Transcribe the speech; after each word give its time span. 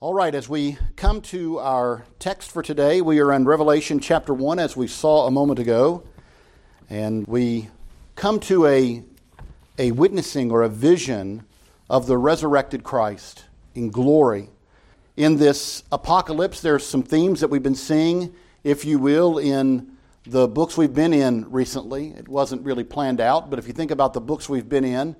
All 0.00 0.14
right, 0.14 0.32
as 0.32 0.48
we 0.48 0.78
come 0.94 1.22
to 1.22 1.58
our 1.58 2.04
text 2.20 2.52
for 2.52 2.62
today, 2.62 3.00
we 3.00 3.18
are 3.18 3.32
in 3.32 3.44
Revelation 3.44 3.98
chapter 3.98 4.32
1, 4.32 4.60
as 4.60 4.76
we 4.76 4.86
saw 4.86 5.26
a 5.26 5.30
moment 5.32 5.58
ago. 5.58 6.04
And 6.88 7.26
we 7.26 7.68
come 8.14 8.38
to 8.42 8.66
a, 8.66 9.02
a 9.76 9.90
witnessing 9.90 10.52
or 10.52 10.62
a 10.62 10.68
vision 10.68 11.44
of 11.90 12.06
the 12.06 12.16
resurrected 12.16 12.84
Christ 12.84 13.46
in 13.74 13.90
glory. 13.90 14.50
In 15.16 15.36
this 15.36 15.82
apocalypse, 15.90 16.60
there's 16.60 16.86
some 16.86 17.02
themes 17.02 17.40
that 17.40 17.48
we've 17.48 17.60
been 17.60 17.74
seeing, 17.74 18.32
if 18.62 18.84
you 18.84 19.00
will, 19.00 19.38
in 19.38 19.96
the 20.24 20.46
books 20.46 20.76
we've 20.76 20.94
been 20.94 21.12
in 21.12 21.50
recently. 21.50 22.10
It 22.10 22.28
wasn't 22.28 22.64
really 22.64 22.84
planned 22.84 23.20
out, 23.20 23.50
but 23.50 23.58
if 23.58 23.66
you 23.66 23.72
think 23.72 23.90
about 23.90 24.12
the 24.12 24.20
books 24.20 24.48
we've 24.48 24.68
been 24.68 24.84
in, 24.84 25.16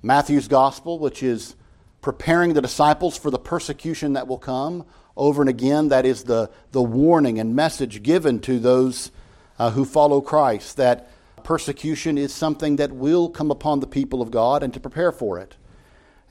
Matthew's 0.00 0.46
Gospel, 0.46 1.00
which 1.00 1.24
is 1.24 1.56
preparing 2.02 2.52
the 2.52 2.60
disciples 2.60 3.16
for 3.16 3.30
the 3.30 3.38
persecution 3.38 4.12
that 4.12 4.28
will 4.28 4.38
come 4.38 4.84
over 5.16 5.40
and 5.40 5.48
again. 5.48 5.88
That 5.88 6.04
is 6.04 6.24
the, 6.24 6.50
the 6.72 6.82
warning 6.82 7.38
and 7.38 7.56
message 7.56 8.02
given 8.02 8.40
to 8.40 8.58
those 8.58 9.10
uh, 9.58 9.70
who 9.70 9.84
follow 9.84 10.20
Christ 10.20 10.76
that 10.76 11.08
persecution 11.44 12.18
is 12.18 12.34
something 12.34 12.76
that 12.76 12.92
will 12.92 13.30
come 13.30 13.50
upon 13.50 13.80
the 13.80 13.86
people 13.86 14.20
of 14.20 14.30
God 14.30 14.62
and 14.62 14.74
to 14.74 14.80
prepare 14.80 15.12
for 15.12 15.38
it. 15.38 15.56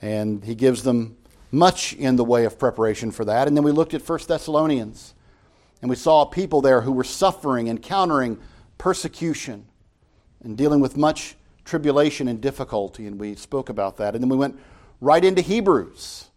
And 0.01 0.43
he 0.43 0.55
gives 0.55 0.83
them 0.83 1.17
much 1.51 1.93
in 1.93 2.15
the 2.15 2.23
way 2.23 2.45
of 2.45 2.59
preparation 2.59 3.11
for 3.11 3.25
that. 3.25 3.47
And 3.47 3.55
then 3.55 3.63
we 3.63 3.71
looked 3.71 3.93
at 3.93 4.07
1 4.07 4.19
Thessalonians, 4.27 5.13
and 5.81 5.89
we 5.89 5.95
saw 5.95 6.25
people 6.25 6.61
there 6.61 6.81
who 6.81 6.91
were 6.91 7.03
suffering, 7.03 7.67
encountering 7.67 8.39
persecution, 8.77 9.65
and 10.43 10.57
dealing 10.57 10.79
with 10.79 10.97
much 10.97 11.35
tribulation 11.65 12.27
and 12.27 12.41
difficulty, 12.41 13.05
and 13.05 13.19
we 13.19 13.35
spoke 13.35 13.69
about 13.69 13.97
that. 13.97 14.15
And 14.15 14.23
then 14.23 14.29
we 14.29 14.37
went 14.37 14.59
right 15.01 15.25
into 15.25 15.41
Hebrews. 15.41 16.29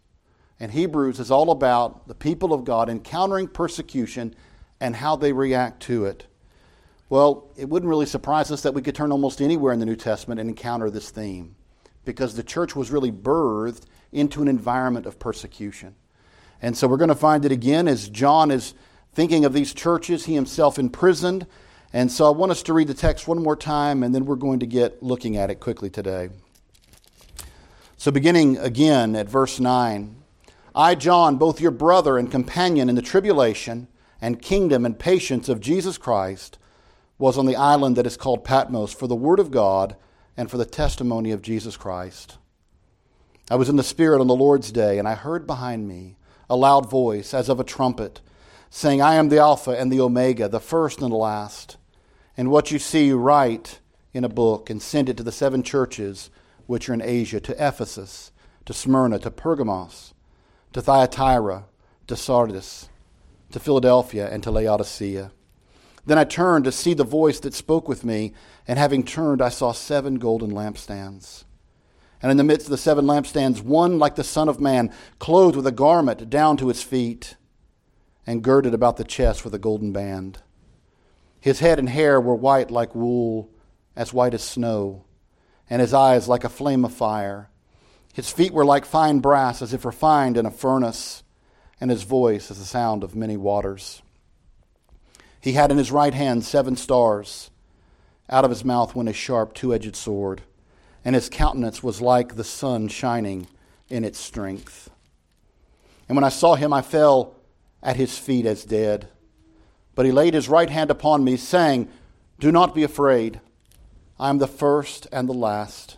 And 0.59 0.71
Hebrews 0.71 1.19
is 1.19 1.31
all 1.31 1.51
about 1.51 2.07
the 2.07 2.15
people 2.15 2.51
of 2.51 2.65
God 2.65 2.89
encountering 2.89 3.47
persecution 3.47 4.35
and 4.81 4.95
how 4.95 5.15
they 5.15 5.31
react 5.31 5.81
to 5.83 6.05
it. 6.05 6.25
Well, 7.09 7.49
it 7.55 7.69
wouldn't 7.69 7.89
really 7.89 8.07
surprise 8.07 8.51
us 8.51 8.63
that 8.63 8.73
we 8.73 8.81
could 8.81 8.95
turn 8.95 9.11
almost 9.11 9.41
anywhere 9.41 9.71
in 9.71 9.79
the 9.79 9.85
New 9.85 9.95
Testament 9.95 10.39
and 10.39 10.49
encounter 10.49 10.89
this 10.89 11.11
theme 11.11 11.55
because 12.03 12.35
the 12.35 12.43
church 12.43 12.75
was 12.75 12.91
really 12.91 13.11
birthed 13.11 13.83
into 14.11 14.41
an 14.41 14.47
environment 14.47 15.05
of 15.05 15.19
persecution. 15.19 15.95
And 16.61 16.75
so 16.75 16.87
we're 16.87 16.97
going 16.97 17.09
to 17.09 17.15
find 17.15 17.45
it 17.45 17.51
again 17.51 17.87
as 17.87 18.09
John 18.09 18.49
is 18.49 18.73
thinking 19.13 19.45
of 19.45 19.53
these 19.53 19.73
churches, 19.73 20.25
he 20.25 20.33
himself 20.33 20.79
imprisoned. 20.79 21.45
And 21.93 22.11
so 22.11 22.25
I 22.25 22.29
want 22.29 22.51
us 22.51 22.63
to 22.63 22.73
read 22.73 22.87
the 22.87 22.93
text 22.93 23.27
one 23.27 23.41
more 23.41 23.55
time, 23.55 24.03
and 24.03 24.13
then 24.13 24.25
we're 24.25 24.35
going 24.35 24.59
to 24.59 24.65
get 24.65 25.01
looking 25.03 25.37
at 25.37 25.49
it 25.49 25.59
quickly 25.59 25.89
today. 25.89 26.29
So, 28.05 28.11
beginning 28.11 28.59
again 28.59 29.15
at 29.15 29.27
verse 29.27 29.59
9 29.59 30.15
I, 30.75 30.93
John, 30.93 31.37
both 31.37 31.59
your 31.59 31.71
brother 31.71 32.19
and 32.19 32.29
companion 32.29 32.87
in 32.87 32.93
the 32.93 33.01
tribulation 33.01 33.87
and 34.21 34.39
kingdom 34.39 34.85
and 34.85 34.99
patience 34.99 35.49
of 35.49 35.59
Jesus 35.59 35.97
Christ, 35.97 36.59
was 37.17 37.35
on 37.35 37.47
the 37.47 37.55
island 37.55 37.95
that 37.95 38.05
is 38.05 38.15
called 38.15 38.43
Patmos 38.43 38.93
for 38.93 39.07
the 39.07 39.15
word 39.15 39.39
of 39.39 39.49
God 39.49 39.95
and 40.37 40.51
for 40.51 40.57
the 40.57 40.67
testimony 40.67 41.31
of 41.31 41.41
Jesus 41.41 41.77
Christ. 41.77 42.37
I 43.49 43.55
was 43.55 43.69
in 43.69 43.75
the 43.75 43.81
Spirit 43.81 44.21
on 44.21 44.27
the 44.27 44.35
Lord's 44.35 44.71
day, 44.71 44.99
and 44.99 45.07
I 45.07 45.15
heard 45.15 45.47
behind 45.47 45.87
me 45.87 46.15
a 46.47 46.55
loud 46.55 46.87
voice, 46.87 47.33
as 47.33 47.49
of 47.49 47.59
a 47.59 47.63
trumpet, 47.63 48.21
saying, 48.69 49.01
I 49.01 49.15
am 49.15 49.29
the 49.29 49.39
Alpha 49.39 49.71
and 49.71 49.91
the 49.91 50.01
Omega, 50.01 50.47
the 50.47 50.59
first 50.59 51.01
and 51.01 51.11
the 51.11 51.15
last. 51.15 51.77
And 52.37 52.51
what 52.51 52.69
you 52.69 52.77
see, 52.77 53.11
write 53.13 53.79
in 54.13 54.23
a 54.23 54.29
book 54.29 54.69
and 54.69 54.79
send 54.79 55.09
it 55.09 55.17
to 55.17 55.23
the 55.23 55.31
seven 55.31 55.63
churches 55.63 56.29
which 56.67 56.89
are 56.89 56.93
in 56.93 57.01
Asia, 57.01 57.39
to 57.39 57.53
Ephesus, 57.53 58.31
to 58.65 58.73
Smyrna, 58.73 59.19
to 59.19 59.31
Pergamos, 59.31 60.13
to 60.73 60.81
Thyatira, 60.81 61.65
to 62.07 62.15
Sardis, 62.15 62.89
to 63.51 63.59
Philadelphia, 63.59 64.29
and 64.29 64.43
to 64.43 64.51
Laodicea. 64.51 65.31
Then 66.05 66.17
I 66.17 66.23
turned 66.23 66.65
to 66.65 66.71
see 66.71 66.93
the 66.93 67.03
voice 67.03 67.39
that 67.39 67.53
spoke 67.53 67.87
with 67.87 68.03
me, 68.03 68.33
and 68.67 68.77
having 68.77 69.03
turned, 69.03 69.41
I 69.41 69.49
saw 69.49 69.71
seven 69.71 70.15
golden 70.15 70.51
lampstands. 70.51 71.45
And 72.21 72.31
in 72.31 72.37
the 72.37 72.43
midst 72.43 72.67
of 72.67 72.71
the 72.71 72.77
seven 72.77 73.05
lampstands, 73.05 73.61
one 73.61 73.99
like 73.99 74.15
the 74.15 74.23
Son 74.23 74.49
of 74.49 74.59
Man, 74.59 74.91
clothed 75.19 75.55
with 75.55 75.67
a 75.67 75.71
garment 75.71 76.29
down 76.29 76.57
to 76.57 76.67
his 76.67 76.83
feet, 76.83 77.35
and 78.27 78.43
girded 78.43 78.73
about 78.73 78.97
the 78.97 79.03
chest 79.03 79.43
with 79.43 79.53
a 79.53 79.59
golden 79.59 79.91
band. 79.91 80.41
His 81.39 81.59
head 81.59 81.77
and 81.77 81.89
hair 81.89 82.19
were 82.19 82.35
white 82.35 82.71
like 82.71 82.95
wool, 82.95 83.51
as 83.95 84.13
white 84.13 84.33
as 84.33 84.43
snow 84.43 85.04
and 85.69 85.81
his 85.81 85.93
eyes 85.93 86.27
like 86.27 86.43
a 86.43 86.49
flame 86.49 86.85
of 86.85 86.93
fire. 86.93 87.49
His 88.13 88.31
feet 88.31 88.53
were 88.53 88.65
like 88.65 88.85
fine 88.85 89.19
brass, 89.19 89.61
as 89.61 89.73
if 89.73 89.85
refined 89.85 90.37
in 90.37 90.45
a 90.45 90.51
furnace, 90.51 91.23
and 91.81 91.91
his 91.91 92.03
voice 92.03 92.49
as 92.49 92.59
the 92.59 92.65
sound 92.65 93.03
of 93.03 93.15
many 93.15 93.35
waters. 93.35 94.01
He 95.41 95.53
had 95.53 95.71
in 95.71 95.77
his 95.77 95.91
right 95.91 96.13
hand 96.13 96.43
seven 96.43 96.75
stars. 96.75 97.51
Out 98.29 98.45
of 98.45 98.49
his 98.49 98.65
mouth 98.65 98.95
went 98.95 99.09
a 99.09 99.13
sharp 99.13 99.53
two 99.53 99.73
edged 99.73 99.95
sword, 99.95 100.41
and 101.03 101.13
his 101.13 101.29
countenance 101.29 101.83
was 101.83 102.01
like 102.01 102.35
the 102.35 102.43
sun 102.43 102.87
shining 102.87 103.47
in 103.89 104.03
its 104.03 104.19
strength. 104.19 104.89
And 106.07 106.15
when 106.15 106.23
I 106.23 106.29
saw 106.29 106.55
him, 106.55 106.73
I 106.73 106.81
fell 106.81 107.35
at 107.83 107.95
his 107.95 108.17
feet 108.17 108.45
as 108.45 108.65
dead. 108.65 109.07
But 109.93 110.05
he 110.05 110.11
laid 110.11 110.33
his 110.33 110.49
right 110.49 110.69
hand 110.69 110.91
upon 110.91 111.23
me, 111.23 111.37
saying, 111.37 111.89
Do 112.39 112.51
not 112.51 112.75
be 112.75 112.83
afraid. 112.83 113.39
I 114.19 114.29
am 114.29 114.37
the 114.37 114.47
first 114.47 115.07
and 115.11 115.27
the 115.27 115.33
last. 115.33 115.97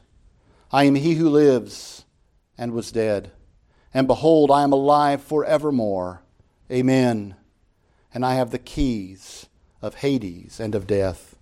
I 0.71 0.85
am 0.85 0.95
he 0.95 1.15
who 1.15 1.29
lives 1.29 2.05
and 2.57 2.71
was 2.71 2.91
dead. 2.91 3.31
And 3.93 4.07
behold, 4.07 4.51
I 4.51 4.63
am 4.63 4.73
alive 4.73 5.21
forevermore. 5.21 6.23
Amen. 6.71 7.35
And 8.13 8.25
I 8.25 8.33
have 8.35 8.51
the 8.51 8.59
keys 8.59 9.47
of 9.81 9.95
Hades 9.95 10.59
and 10.59 10.73
of 10.73 10.87
death. 10.87 11.35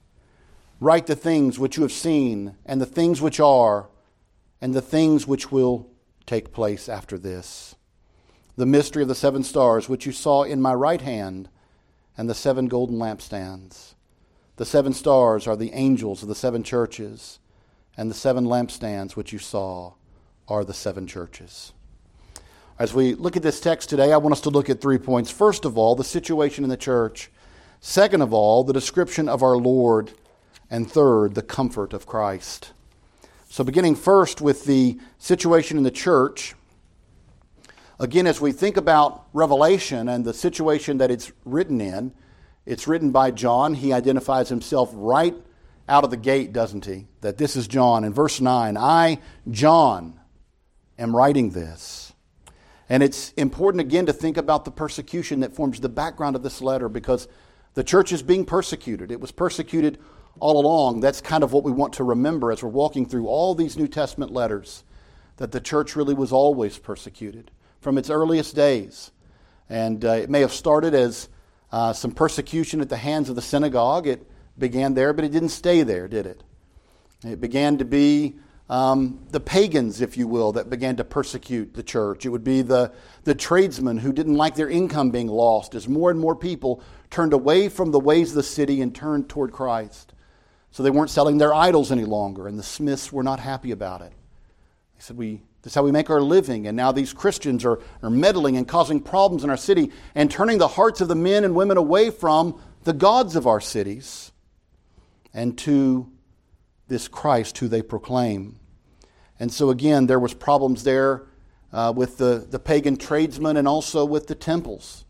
Write 0.81 1.07
the 1.07 1.15
things 1.15 1.57
which 1.57 1.77
you 1.77 1.83
have 1.83 1.91
seen, 1.91 2.57
and 2.65 2.81
the 2.81 2.85
things 2.85 3.21
which 3.21 3.39
are, 3.39 3.87
and 4.59 4.73
the 4.73 4.81
things 4.81 5.25
which 5.25 5.51
will 5.51 5.87
take 6.25 6.51
place 6.51 6.89
after 6.89 7.17
this. 7.17 7.75
The 8.57 8.65
mystery 8.65 9.01
of 9.01 9.07
the 9.07 9.15
seven 9.15 9.43
stars, 9.43 9.87
which 9.87 10.05
you 10.05 10.11
saw 10.11 10.43
in 10.43 10.61
my 10.61 10.73
right 10.73 11.01
hand, 11.01 11.49
and 12.17 12.29
the 12.29 12.35
seven 12.35 12.67
golden 12.67 12.97
lampstands. 12.97 13.94
The 14.57 14.65
seven 14.65 14.93
stars 14.93 15.47
are 15.47 15.57
the 15.57 15.73
angels 15.73 16.21
of 16.21 16.29
the 16.29 16.35
seven 16.35 16.63
churches, 16.63 17.39
and 17.97 18.09
the 18.09 18.15
seven 18.15 18.45
lampstands 18.45 19.15
which 19.15 19.33
you 19.33 19.39
saw 19.39 19.93
are 20.47 20.63
the 20.63 20.73
seven 20.73 21.07
churches. 21.07 21.73
As 22.79 22.93
we 22.93 23.15
look 23.15 23.35
at 23.35 23.43
this 23.43 23.59
text 23.59 23.89
today, 23.89 24.13
I 24.13 24.17
want 24.17 24.33
us 24.33 24.41
to 24.41 24.49
look 24.49 24.69
at 24.69 24.81
three 24.81 24.97
points. 24.97 25.31
First 25.31 25.65
of 25.65 25.77
all, 25.77 25.95
the 25.95 26.03
situation 26.03 26.63
in 26.63 26.69
the 26.69 26.77
church. 26.77 27.31
Second 27.81 28.21
of 28.21 28.33
all, 28.33 28.63
the 28.63 28.73
description 28.73 29.29
of 29.29 29.43
our 29.43 29.55
Lord. 29.57 30.11
And 30.69 30.89
third, 30.89 31.35
the 31.35 31.41
comfort 31.41 31.93
of 31.93 32.05
Christ. 32.05 32.71
So, 33.49 33.63
beginning 33.63 33.95
first 33.95 34.41
with 34.41 34.65
the 34.65 34.99
situation 35.19 35.77
in 35.77 35.83
the 35.83 35.91
church, 35.91 36.55
again, 37.99 38.25
as 38.25 38.41
we 38.41 38.51
think 38.51 38.75
about 38.75 39.25
Revelation 39.31 40.09
and 40.09 40.25
the 40.25 40.33
situation 40.33 40.97
that 40.97 41.11
it's 41.11 41.31
written 41.45 41.79
in, 41.79 42.13
it's 42.65 42.87
written 42.87 43.11
by 43.11 43.31
John. 43.31 43.73
He 43.73 43.93
identifies 43.93 44.49
himself 44.49 44.89
right 44.93 45.35
out 45.87 46.03
of 46.03 46.09
the 46.09 46.17
gate, 46.17 46.51
doesn't 46.51 46.85
he? 46.85 47.07
That 47.21 47.37
this 47.37 47.55
is 47.55 47.67
John. 47.67 48.03
In 48.03 48.13
verse 48.13 48.41
9, 48.41 48.77
I, 48.77 49.19
John, 49.49 50.19
am 50.97 51.15
writing 51.15 51.51
this. 51.51 52.13
And 52.89 53.01
it's 53.01 53.31
important 53.33 53.81
again 53.81 54.05
to 54.07 54.13
think 54.13 54.37
about 54.37 54.65
the 54.65 54.71
persecution 54.71 55.39
that 55.39 55.55
forms 55.55 55.79
the 55.79 55.89
background 55.89 56.35
of 56.35 56.43
this 56.43 56.61
letter 56.61 56.89
because 56.89 57.27
the 57.73 57.83
church 57.83 58.11
is 58.11 58.21
being 58.21 58.45
persecuted. 58.45 59.11
It 59.11 59.19
was 59.19 59.31
persecuted 59.31 59.99
all 60.39 60.59
along. 60.59 60.99
That's 60.99 61.21
kind 61.21 61.43
of 61.43 61.53
what 61.53 61.63
we 61.63 61.71
want 61.71 61.93
to 61.93 62.03
remember 62.03 62.51
as 62.51 62.61
we're 62.61 62.69
walking 62.69 63.05
through 63.05 63.27
all 63.27 63.55
these 63.55 63.77
New 63.77 63.87
Testament 63.87 64.31
letters 64.31 64.83
that 65.37 65.51
the 65.51 65.59
church 65.59 65.95
really 65.95 66.13
was 66.13 66.31
always 66.31 66.77
persecuted 66.77 67.51
from 67.81 67.97
its 67.97 68.09
earliest 68.09 68.55
days. 68.55 69.11
And 69.69 70.05
uh, 70.05 70.11
it 70.11 70.29
may 70.29 70.41
have 70.41 70.53
started 70.53 70.93
as 70.93 71.29
uh, 71.75 71.91
some 71.91 72.11
persecution 72.11 72.79
at 72.79 72.87
the 72.87 72.95
hands 72.95 73.27
of 73.29 73.35
the 73.35 73.41
synagogue. 73.41 74.07
It 74.07 74.25
began 74.57 74.93
there, 74.93 75.11
but 75.11 75.25
it 75.25 75.33
didn't 75.33 75.49
stay 75.49 75.83
there, 75.83 76.07
did 76.07 76.25
it? 76.25 76.41
It 77.25 77.41
began 77.41 77.79
to 77.79 77.83
be 77.83 78.35
um, 78.69 79.19
the 79.31 79.41
pagans, 79.41 79.99
if 79.99 80.15
you 80.15 80.25
will, 80.25 80.53
that 80.53 80.69
began 80.69 80.95
to 80.95 81.03
persecute 81.03 81.73
the 81.73 81.83
church. 81.83 82.25
It 82.25 82.29
would 82.29 82.45
be 82.45 82.61
the, 82.61 82.93
the 83.25 83.35
tradesmen 83.35 83.97
who 83.97 84.13
didn't 84.13 84.35
like 84.35 84.55
their 84.55 84.69
income 84.69 85.11
being 85.11 85.27
lost 85.27 85.75
as 85.75 85.85
more 85.85 86.09
and 86.09 86.17
more 86.17 86.33
people 86.33 86.81
turned 87.09 87.33
away 87.33 87.67
from 87.67 87.91
the 87.91 87.99
ways 87.99 88.29
of 88.29 88.35
the 88.35 88.43
city 88.43 88.81
and 88.81 88.95
turned 88.95 89.27
toward 89.27 89.51
Christ. 89.51 90.13
So 90.71 90.81
they 90.81 90.91
weren't 90.91 91.09
selling 91.09 91.39
their 91.39 91.53
idols 91.53 91.91
any 91.91 92.05
longer, 92.05 92.47
and 92.47 92.57
the 92.57 92.63
smiths 92.63 93.11
were 93.11 93.21
not 93.23 93.41
happy 93.41 93.71
about 93.71 94.01
it. 94.01 94.13
They 94.95 95.01
said, 95.01 95.17
We 95.17 95.41
that's 95.65 95.73
how 95.73 95.81
we 95.81 95.91
make 95.91 96.11
our 96.11 96.21
living. 96.21 96.67
And 96.67 96.77
now 96.77 96.91
these 96.91 97.11
Christians 97.11 97.65
are, 97.65 97.79
are 98.03 98.11
meddling 98.11 98.55
and 98.55 98.67
causing 98.67 98.99
problems 99.01 99.43
in 99.43 99.49
our 99.49 99.57
city 99.57 99.91
and 100.13 100.29
turning 100.29 100.59
the 100.59 100.67
hearts 100.67 101.01
of 101.01 101.07
the 101.07 101.15
men 101.15 101.43
and 101.43 101.55
women 101.55 101.75
away 101.75 102.11
from 102.11 102.61
the 102.83 102.93
gods 102.93 103.35
of 103.35 103.47
our 103.47 103.59
cities 103.59 104.31
and 105.33 105.57
to 105.57 106.07
this 106.87 107.07
Christ 107.07 107.57
who 107.57 107.67
they 107.67 107.81
proclaim. 107.81 108.59
And 109.39 109.51
so 109.51 109.71
again, 109.71 110.05
there 110.05 110.19
was 110.19 110.35
problems 110.35 110.83
there 110.83 111.23
uh, 111.73 111.91
with 111.95 112.19
the, 112.19 112.45
the 112.47 112.59
pagan 112.59 112.95
tradesmen 112.95 113.57
and 113.57 113.67
also 113.67 114.05
with 114.05 114.27
the 114.27 114.35
temples. 114.35 115.03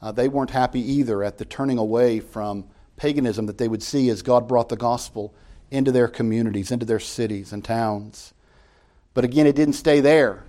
Uh, 0.00 0.12
they 0.12 0.28
weren't 0.28 0.50
happy 0.50 0.80
either 0.80 1.24
at 1.24 1.38
the 1.38 1.44
turning 1.44 1.76
away 1.76 2.20
from 2.20 2.68
paganism 2.96 3.46
that 3.46 3.58
they 3.58 3.66
would 3.66 3.82
see 3.82 4.10
as 4.10 4.22
God 4.22 4.46
brought 4.46 4.68
the 4.68 4.76
gospel 4.76 5.34
into 5.72 5.90
their 5.90 6.06
communities, 6.06 6.70
into 6.70 6.86
their 6.86 7.00
cities 7.00 7.52
and 7.52 7.64
towns. 7.64 8.32
But 9.18 9.24
again, 9.24 9.48
it 9.48 9.56
didn't 9.56 9.74
stay 9.74 9.98
there. 9.98 10.44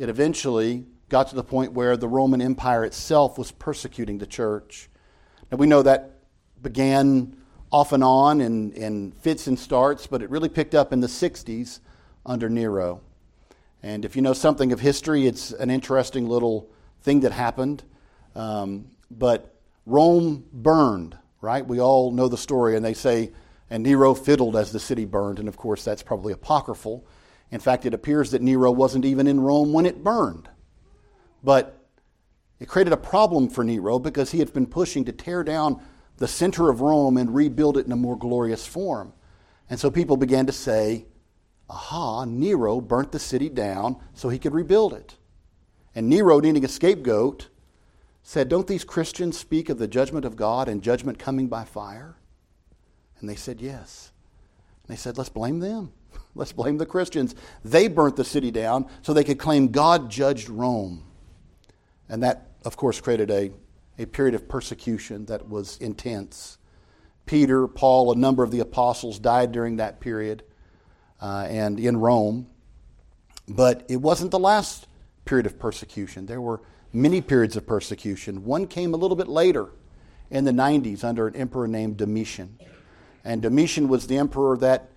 It 0.00 0.08
eventually 0.08 0.84
got 1.08 1.28
to 1.28 1.36
the 1.36 1.44
point 1.44 1.74
where 1.74 1.96
the 1.96 2.08
Roman 2.08 2.42
Empire 2.42 2.84
itself 2.84 3.38
was 3.38 3.52
persecuting 3.52 4.18
the 4.18 4.26
church. 4.26 4.88
Now, 5.48 5.58
we 5.58 5.68
know 5.68 5.82
that 5.82 6.16
began 6.60 7.36
off 7.70 7.92
and 7.92 8.02
on 8.02 8.40
in, 8.40 8.72
in 8.72 9.12
fits 9.12 9.46
and 9.46 9.56
starts, 9.56 10.08
but 10.08 10.22
it 10.22 10.30
really 10.30 10.48
picked 10.48 10.74
up 10.74 10.92
in 10.92 10.98
the 10.98 11.06
60s 11.06 11.78
under 12.26 12.48
Nero. 12.48 13.00
And 13.80 14.04
if 14.04 14.16
you 14.16 14.22
know 14.22 14.32
something 14.32 14.72
of 14.72 14.80
history, 14.80 15.28
it's 15.28 15.52
an 15.52 15.70
interesting 15.70 16.28
little 16.28 16.68
thing 17.02 17.20
that 17.20 17.30
happened. 17.30 17.84
Um, 18.34 18.86
but 19.08 19.54
Rome 19.86 20.44
burned, 20.52 21.16
right? 21.40 21.64
We 21.64 21.80
all 21.80 22.10
know 22.10 22.26
the 22.26 22.38
story, 22.38 22.74
and 22.74 22.84
they 22.84 22.94
say, 22.94 23.30
and 23.70 23.84
Nero 23.84 24.14
fiddled 24.14 24.56
as 24.56 24.72
the 24.72 24.80
city 24.80 25.04
burned, 25.04 25.38
and 25.38 25.46
of 25.46 25.56
course 25.56 25.84
that's 25.84 26.02
probably 26.02 26.32
apocryphal. 26.32 27.06
In 27.50 27.60
fact, 27.60 27.86
it 27.86 27.94
appears 27.94 28.30
that 28.30 28.42
Nero 28.42 28.70
wasn't 28.70 29.04
even 29.04 29.26
in 29.26 29.40
Rome 29.40 29.72
when 29.72 29.86
it 29.86 30.04
burned. 30.04 30.48
But 31.42 31.78
it 32.60 32.68
created 32.68 32.92
a 32.92 32.98
problem 32.98 33.48
for 33.48 33.64
Nero 33.64 33.98
because 33.98 34.32
he 34.32 34.40
had 34.40 34.52
been 34.52 34.66
pushing 34.66 35.04
to 35.04 35.12
tear 35.12 35.44
down 35.44 35.80
the 36.18 36.28
center 36.28 36.68
of 36.68 36.80
Rome 36.80 37.16
and 37.16 37.34
rebuild 37.34 37.78
it 37.78 37.86
in 37.86 37.92
a 37.92 37.96
more 37.96 38.18
glorious 38.18 38.66
form. 38.66 39.12
And 39.70 39.78
so 39.78 39.90
people 39.90 40.16
began 40.16 40.46
to 40.46 40.52
say, 40.52 41.06
aha, 41.70 42.24
Nero 42.24 42.80
burnt 42.80 43.12
the 43.12 43.18
city 43.18 43.48
down 43.48 43.96
so 44.14 44.28
he 44.28 44.38
could 44.38 44.54
rebuild 44.54 44.92
it. 44.92 45.16
And 45.94 46.08
Nero, 46.08 46.40
needing 46.40 46.64
a 46.64 46.68
scapegoat, 46.68 47.48
said, 48.22 48.48
Don't 48.48 48.66
these 48.66 48.84
Christians 48.84 49.38
speak 49.38 49.68
of 49.68 49.78
the 49.78 49.88
judgment 49.88 50.24
of 50.24 50.36
God 50.36 50.68
and 50.68 50.82
judgment 50.82 51.18
coming 51.18 51.48
by 51.48 51.64
fire? 51.64 52.16
And 53.20 53.28
they 53.28 53.36
said, 53.36 53.60
Yes. 53.60 54.12
And 54.86 54.94
they 54.94 54.98
said, 54.98 55.16
Let's 55.16 55.30
blame 55.30 55.60
them. 55.60 55.92
Let's 56.34 56.52
blame 56.52 56.78
the 56.78 56.86
Christians. 56.86 57.34
They 57.64 57.88
burnt 57.88 58.16
the 58.16 58.24
city 58.24 58.50
down 58.50 58.86
so 59.02 59.12
they 59.12 59.24
could 59.24 59.38
claim 59.38 59.68
God 59.68 60.10
judged 60.10 60.48
Rome. 60.48 61.04
And 62.08 62.22
that, 62.22 62.48
of 62.64 62.76
course, 62.76 63.00
created 63.00 63.30
a, 63.30 63.50
a 63.98 64.06
period 64.06 64.34
of 64.34 64.48
persecution 64.48 65.26
that 65.26 65.48
was 65.48 65.76
intense. 65.78 66.58
Peter, 67.26 67.66
Paul, 67.66 68.12
a 68.12 68.16
number 68.16 68.42
of 68.42 68.50
the 68.50 68.60
apostles 68.60 69.18
died 69.18 69.52
during 69.52 69.76
that 69.76 70.00
period 70.00 70.44
uh, 71.20 71.46
and 71.48 71.78
in 71.78 71.98
Rome. 71.98 72.46
But 73.48 73.84
it 73.88 73.96
wasn't 73.96 74.30
the 74.30 74.38
last 74.38 74.86
period 75.24 75.46
of 75.46 75.58
persecution. 75.58 76.26
There 76.26 76.40
were 76.40 76.60
many 76.92 77.20
periods 77.20 77.56
of 77.56 77.66
persecution. 77.66 78.44
One 78.44 78.66
came 78.66 78.94
a 78.94 78.96
little 78.96 79.16
bit 79.16 79.28
later 79.28 79.70
in 80.30 80.44
the 80.44 80.52
90s 80.52 81.04
under 81.04 81.26
an 81.26 81.36
emperor 81.36 81.66
named 81.68 81.96
Domitian. 81.96 82.58
And 83.24 83.42
Domitian 83.42 83.88
was 83.88 84.06
the 84.06 84.16
emperor 84.16 84.56
that, 84.58 84.90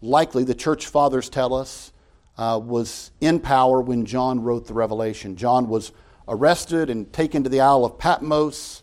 likely, 0.00 0.44
the 0.44 0.54
church 0.54 0.86
fathers 0.86 1.28
tell 1.28 1.54
us, 1.54 1.92
uh, 2.36 2.60
was 2.62 3.10
in 3.20 3.40
power 3.40 3.80
when 3.80 4.06
John 4.06 4.42
wrote 4.42 4.66
the 4.66 4.74
Revelation. 4.74 5.36
John 5.36 5.68
was 5.68 5.92
arrested 6.28 6.90
and 6.90 7.12
taken 7.12 7.42
to 7.44 7.48
the 7.48 7.60
Isle 7.60 7.84
of 7.84 7.98
Patmos. 7.98 8.82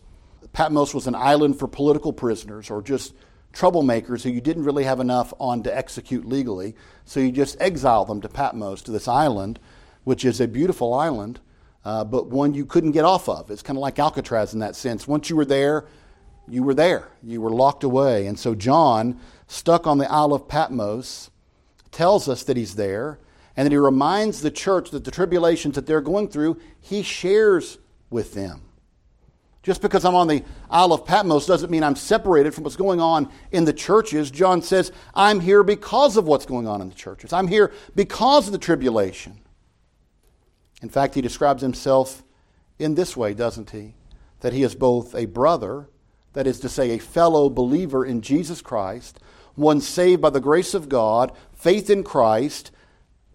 Patmos 0.52 0.94
was 0.94 1.06
an 1.06 1.14
island 1.14 1.58
for 1.58 1.68
political 1.68 2.12
prisoners 2.12 2.70
or 2.70 2.82
just 2.82 3.14
troublemakers 3.52 4.22
who 4.22 4.30
you 4.30 4.40
didn't 4.40 4.64
really 4.64 4.84
have 4.84 5.00
enough 5.00 5.32
on 5.40 5.62
to 5.62 5.74
execute 5.74 6.26
legally. 6.26 6.74
So 7.04 7.20
you 7.20 7.32
just 7.32 7.56
exile 7.60 8.04
them 8.04 8.20
to 8.20 8.28
Patmos, 8.28 8.82
to 8.82 8.90
this 8.90 9.08
island, 9.08 9.58
which 10.04 10.24
is 10.24 10.40
a 10.40 10.48
beautiful 10.48 10.92
island 10.92 11.40
uh, 11.86 12.02
but 12.02 12.26
one 12.26 12.52
you 12.52 12.66
couldn't 12.66 12.90
get 12.90 13.04
off 13.04 13.28
of. 13.28 13.48
It's 13.48 13.62
kind 13.62 13.76
of 13.76 13.80
like 13.80 14.00
Alcatraz 14.00 14.52
in 14.52 14.58
that 14.58 14.74
sense. 14.74 15.06
Once 15.06 15.30
you 15.30 15.36
were 15.36 15.44
there, 15.44 15.86
you 16.48 16.64
were 16.64 16.74
there. 16.74 17.10
You 17.22 17.40
were 17.40 17.50
locked 17.50 17.84
away. 17.84 18.26
And 18.26 18.36
so 18.36 18.56
John, 18.56 19.20
stuck 19.46 19.86
on 19.86 19.98
the 19.98 20.10
Isle 20.10 20.32
of 20.32 20.48
Patmos, 20.48 21.30
tells 21.90 22.28
us 22.28 22.42
that 22.44 22.56
he's 22.56 22.74
there, 22.74 23.18
and 23.56 23.64
that 23.64 23.72
he 23.72 23.78
reminds 23.78 24.42
the 24.42 24.50
church 24.50 24.90
that 24.90 25.04
the 25.04 25.10
tribulations 25.10 25.74
that 25.76 25.86
they're 25.86 26.00
going 26.00 26.28
through, 26.28 26.60
he 26.80 27.02
shares 27.02 27.78
with 28.10 28.34
them. 28.34 28.62
Just 29.62 29.82
because 29.82 30.04
I'm 30.04 30.14
on 30.14 30.28
the 30.28 30.44
Isle 30.70 30.92
of 30.92 31.06
Patmos 31.06 31.46
doesn't 31.46 31.72
mean 31.72 31.82
I'm 31.82 31.96
separated 31.96 32.54
from 32.54 32.62
what's 32.62 32.76
going 32.76 33.00
on 33.00 33.28
in 33.50 33.64
the 33.64 33.72
churches. 33.72 34.30
John 34.30 34.62
says, 34.62 34.92
I'm 35.12 35.40
here 35.40 35.64
because 35.64 36.16
of 36.16 36.26
what's 36.26 36.46
going 36.46 36.68
on 36.68 36.80
in 36.80 36.88
the 36.88 36.94
churches. 36.94 37.32
I'm 37.32 37.48
here 37.48 37.72
because 37.96 38.46
of 38.46 38.52
the 38.52 38.58
tribulation. 38.58 39.40
In 40.82 40.88
fact, 40.88 41.16
he 41.16 41.20
describes 41.20 41.62
himself 41.62 42.22
in 42.78 42.94
this 42.94 43.16
way, 43.16 43.34
doesn't 43.34 43.70
he? 43.70 43.94
That 44.40 44.52
he 44.52 44.62
is 44.62 44.74
both 44.76 45.16
a 45.16 45.24
brother, 45.24 45.88
that 46.34 46.46
is 46.46 46.60
to 46.60 46.68
say, 46.68 46.90
a 46.90 46.98
fellow 46.98 47.48
believer 47.48 48.04
in 48.04 48.20
Jesus 48.20 48.62
Christ, 48.62 49.18
one 49.56 49.80
saved 49.80 50.22
by 50.22 50.30
the 50.30 50.40
grace 50.40 50.74
of 50.74 50.88
God, 50.88 51.32
faith 51.52 51.90
in 51.90 52.04
Christ. 52.04 52.70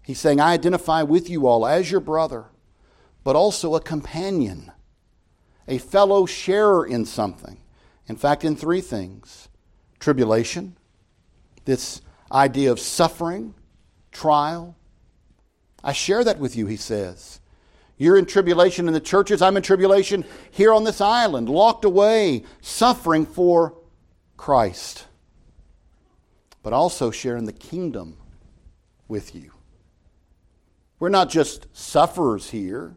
He's 0.02 0.18
saying, 0.18 0.40
I 0.40 0.52
identify 0.52 1.02
with 1.02 1.28
you 1.28 1.46
all 1.46 1.66
as 1.66 1.90
your 1.90 2.00
brother, 2.00 2.46
but 3.22 3.36
also 3.36 3.74
a 3.74 3.80
companion, 3.80 4.72
a 5.68 5.78
fellow 5.78 6.24
sharer 6.26 6.86
in 6.86 7.04
something. 7.04 7.58
In 8.08 8.16
fact, 8.16 8.44
in 8.44 8.56
three 8.56 8.80
things 8.80 9.48
tribulation, 9.98 10.76
this 11.64 12.00
idea 12.32 12.72
of 12.72 12.80
suffering, 12.80 13.54
trial, 14.10 14.76
I 15.84 15.92
share 15.92 16.24
that 16.24 16.38
with 16.38 16.56
you, 16.56 16.66
he 16.66 16.76
says. 16.76 17.40
You're 17.96 18.16
in 18.16 18.26
tribulation 18.26 18.88
in 18.88 18.94
the 18.94 19.00
churches. 19.00 19.42
I'm 19.42 19.56
in 19.56 19.62
tribulation 19.62 20.24
here 20.50 20.72
on 20.72 20.82
this 20.82 21.00
island, 21.00 21.48
locked 21.48 21.84
away, 21.84 22.42
suffering 22.60 23.26
for 23.26 23.74
Christ. 24.36 25.06
But 26.62 26.72
also 26.72 27.10
sharing 27.10 27.44
the 27.44 27.52
kingdom 27.52 28.16
with 29.08 29.34
you. 29.34 29.52
We're 30.98 31.08
not 31.08 31.28
just 31.28 31.66
sufferers 31.72 32.50
here, 32.50 32.96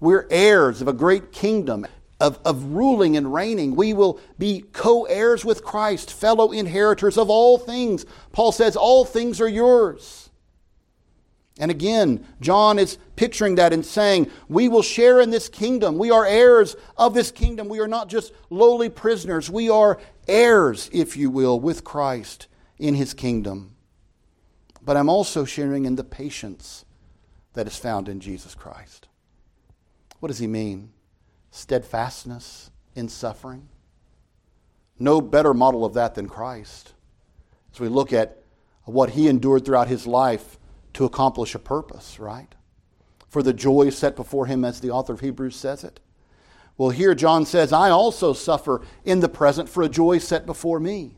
we're 0.00 0.26
heirs 0.30 0.80
of 0.80 0.88
a 0.88 0.92
great 0.92 1.32
kingdom. 1.32 1.86
Of, 2.18 2.38
of 2.44 2.62
ruling 2.74 3.16
and 3.16 3.32
reigning. 3.32 3.74
We 3.74 3.94
will 3.94 4.20
be 4.38 4.66
co 4.74 5.04
heirs 5.04 5.42
with 5.42 5.64
Christ, 5.64 6.12
fellow 6.12 6.52
inheritors 6.52 7.16
of 7.16 7.30
all 7.30 7.56
things. 7.56 8.04
Paul 8.32 8.52
says, 8.52 8.76
All 8.76 9.06
things 9.06 9.40
are 9.40 9.48
yours. 9.48 10.28
And 11.58 11.70
again, 11.70 12.26
John 12.42 12.78
is 12.78 12.98
picturing 13.16 13.54
that 13.54 13.72
and 13.72 13.86
saying, 13.86 14.30
We 14.48 14.68
will 14.68 14.82
share 14.82 15.22
in 15.22 15.30
this 15.30 15.48
kingdom. 15.48 15.96
We 15.96 16.10
are 16.10 16.26
heirs 16.26 16.76
of 16.98 17.14
this 17.14 17.30
kingdom. 17.30 17.70
We 17.70 17.80
are 17.80 17.88
not 17.88 18.10
just 18.10 18.34
lowly 18.50 18.90
prisoners. 18.90 19.48
We 19.48 19.70
are 19.70 19.98
heirs, 20.28 20.90
if 20.92 21.16
you 21.16 21.30
will, 21.30 21.58
with 21.58 21.84
Christ 21.84 22.48
in 22.80 22.94
his 22.94 23.14
kingdom. 23.14 23.76
But 24.82 24.96
I'm 24.96 25.08
also 25.08 25.44
sharing 25.44 25.84
in 25.84 25.96
the 25.96 26.04
patience 26.04 26.84
that 27.52 27.66
is 27.66 27.76
found 27.76 28.08
in 28.08 28.20
Jesus 28.20 28.54
Christ. 28.54 29.06
What 30.18 30.28
does 30.28 30.38
he 30.38 30.46
mean? 30.46 30.92
Steadfastness 31.50 32.70
in 32.94 33.08
suffering? 33.08 33.68
No 34.98 35.20
better 35.20 35.54
model 35.54 35.84
of 35.84 35.94
that 35.94 36.14
than 36.14 36.28
Christ. 36.28 36.94
As 37.72 37.80
we 37.80 37.88
look 37.88 38.12
at 38.12 38.42
what 38.84 39.10
he 39.10 39.28
endured 39.28 39.64
throughout 39.64 39.88
his 39.88 40.06
life, 40.06 40.58
to 40.94 41.04
accomplish 41.04 41.54
a 41.54 41.58
purpose, 41.58 42.18
right? 42.18 42.54
For 43.28 43.42
the 43.42 43.52
joy 43.52 43.90
set 43.90 44.16
before 44.16 44.46
him, 44.46 44.64
as 44.64 44.80
the 44.80 44.90
author 44.90 45.12
of 45.12 45.20
Hebrews 45.20 45.56
says 45.56 45.84
it. 45.84 46.00
Well, 46.76 46.90
here 46.90 47.14
John 47.14 47.46
says, 47.46 47.72
I 47.72 47.90
also 47.90 48.32
suffer 48.32 48.82
in 49.04 49.20
the 49.20 49.28
present 49.28 49.68
for 49.68 49.82
a 49.82 49.88
joy 49.88 50.18
set 50.18 50.46
before 50.46 50.80
me. 50.80 51.16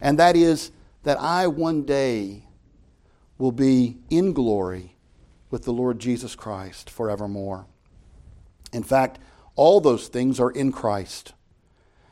And 0.00 0.18
that 0.18 0.36
is 0.36 0.70
that 1.02 1.20
I 1.20 1.46
one 1.46 1.82
day 1.84 2.44
will 3.38 3.52
be 3.52 3.98
in 4.10 4.32
glory 4.32 4.96
with 5.50 5.64
the 5.64 5.72
Lord 5.72 5.98
Jesus 5.98 6.34
Christ 6.34 6.90
forevermore. 6.90 7.66
In 8.72 8.82
fact, 8.82 9.18
all 9.54 9.80
those 9.80 10.08
things 10.08 10.38
are 10.38 10.50
in 10.50 10.72
Christ. 10.72 11.32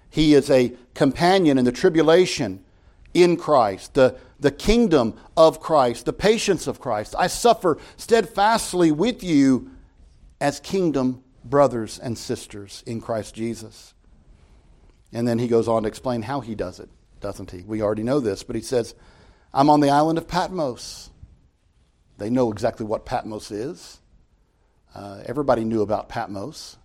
He 0.09 0.35
is 0.35 0.51
a 0.51 0.73
companion 0.95 1.59
in 1.59 1.65
the 1.65 1.73
tribulation 1.73 2.65
in 3.13 3.37
Christ, 3.37 3.95
the, 3.95 4.17
the 4.41 4.51
kingdom 4.51 5.15
of 5.37 5.61
Christ, 5.61 6.05
the 6.05 6.13
patience 6.13 6.67
of 6.67 6.81
Christ. 6.81 7.15
I 7.19 7.27
suffer 7.27 7.79
steadfastly 7.97 8.93
with 8.93 9.23
you 9.23 9.71
as 10.41 10.61
kingdom 10.61 11.23
brothers 11.45 11.99
and 11.99 12.17
sisters 12.17 12.83
in 12.87 13.01
Christ 13.01 13.35
Jesus. 13.35 13.95
And 15.13 15.27
then 15.27 15.39
he 15.39 15.49
goes 15.49 15.69
on 15.69 15.83
to 15.83 15.89
explain 15.89 16.23
how 16.23 16.41
he 16.41 16.55
does 16.55 16.81
it, 16.81 16.91
doesn't 17.21 17.51
he? 17.51 17.63
We 17.63 17.83
already 17.83 18.03
know 18.03 18.21
this, 18.21 18.43
but 18.43 18.57
he 18.57 18.63
says, 18.63 18.95
I'm 19.53 19.71
on 19.71 19.81
the 19.81 19.91
island 19.91 20.19
of 20.19 20.29
Patmos. 20.29 21.11
They 22.19 22.31
know 22.31 22.51
exactly 22.53 22.87
what 22.87 23.05
Patmos 23.05 23.51
is. 23.51 24.01
Uh, 24.95 25.23
everybody 25.27 25.65
knew 25.65 25.83
about 25.83 26.09
Patmos. 26.09 26.77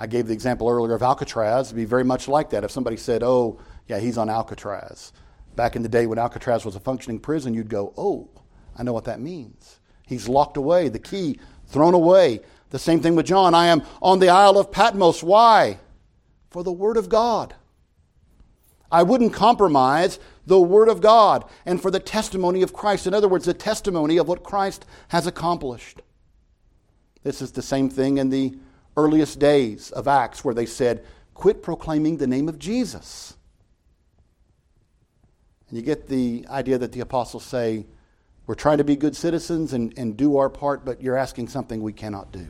I 0.00 0.06
gave 0.06 0.26
the 0.26 0.32
example 0.32 0.68
earlier 0.68 0.94
of 0.94 1.02
Alcatraz. 1.02 1.68
It'd 1.68 1.76
be 1.76 1.84
very 1.84 2.04
much 2.04 2.26
like 2.28 2.50
that. 2.50 2.64
If 2.64 2.70
somebody 2.70 2.96
said, 2.96 3.22
Oh, 3.22 3.60
yeah, 3.86 3.98
he's 3.98 4.18
on 4.18 4.30
Alcatraz. 4.30 5.12
Back 5.54 5.76
in 5.76 5.82
the 5.82 5.88
day 5.88 6.06
when 6.06 6.18
Alcatraz 6.18 6.64
was 6.64 6.76
a 6.76 6.80
functioning 6.80 7.20
prison, 7.20 7.52
you'd 7.52 7.68
go, 7.68 7.92
oh, 7.96 8.30
I 8.76 8.82
know 8.82 8.92
what 8.92 9.04
that 9.04 9.20
means. 9.20 9.80
He's 10.06 10.28
locked 10.28 10.56
away, 10.56 10.88
the 10.88 10.98
key 10.98 11.38
thrown 11.66 11.94
away. 11.94 12.40
The 12.70 12.78
same 12.78 13.00
thing 13.00 13.16
with 13.16 13.26
John. 13.26 13.54
I 13.54 13.66
am 13.66 13.82
on 14.00 14.18
the 14.18 14.30
Isle 14.30 14.58
of 14.58 14.72
Patmos. 14.72 15.22
Why? 15.22 15.78
For 16.50 16.64
the 16.64 16.72
Word 16.72 16.96
of 16.96 17.10
God. 17.10 17.54
I 18.92 19.02
wouldn't 19.02 19.32
compromise 19.32 20.20
the 20.46 20.60
Word 20.60 20.88
of 20.88 21.00
God 21.00 21.48
and 21.64 21.80
for 21.80 21.90
the 21.90 21.98
testimony 21.98 22.62
of 22.62 22.74
Christ. 22.74 23.06
In 23.06 23.14
other 23.14 23.28
words, 23.28 23.46
the 23.46 23.54
testimony 23.54 24.18
of 24.18 24.28
what 24.28 24.44
Christ 24.44 24.84
has 25.08 25.26
accomplished. 25.26 26.02
This 27.22 27.40
is 27.40 27.52
the 27.52 27.62
same 27.62 27.88
thing 27.88 28.18
in 28.18 28.28
the 28.28 28.54
earliest 28.96 29.38
days 29.38 29.90
of 29.92 30.06
Acts 30.06 30.44
where 30.44 30.54
they 30.54 30.66
said, 30.66 31.04
Quit 31.34 31.62
proclaiming 31.62 32.18
the 32.18 32.26
name 32.26 32.48
of 32.48 32.58
Jesus. 32.58 33.34
And 35.68 35.78
you 35.78 35.82
get 35.82 36.08
the 36.08 36.44
idea 36.50 36.76
that 36.76 36.92
the 36.92 37.00
apostles 37.00 37.44
say, 37.44 37.86
We're 38.46 38.54
trying 38.54 38.78
to 38.78 38.84
be 38.84 38.96
good 38.96 39.16
citizens 39.16 39.72
and, 39.72 39.96
and 39.96 40.16
do 40.16 40.36
our 40.36 40.50
part, 40.50 40.84
but 40.84 41.00
you're 41.00 41.16
asking 41.16 41.48
something 41.48 41.80
we 41.80 41.94
cannot 41.94 42.30
do. 42.30 42.48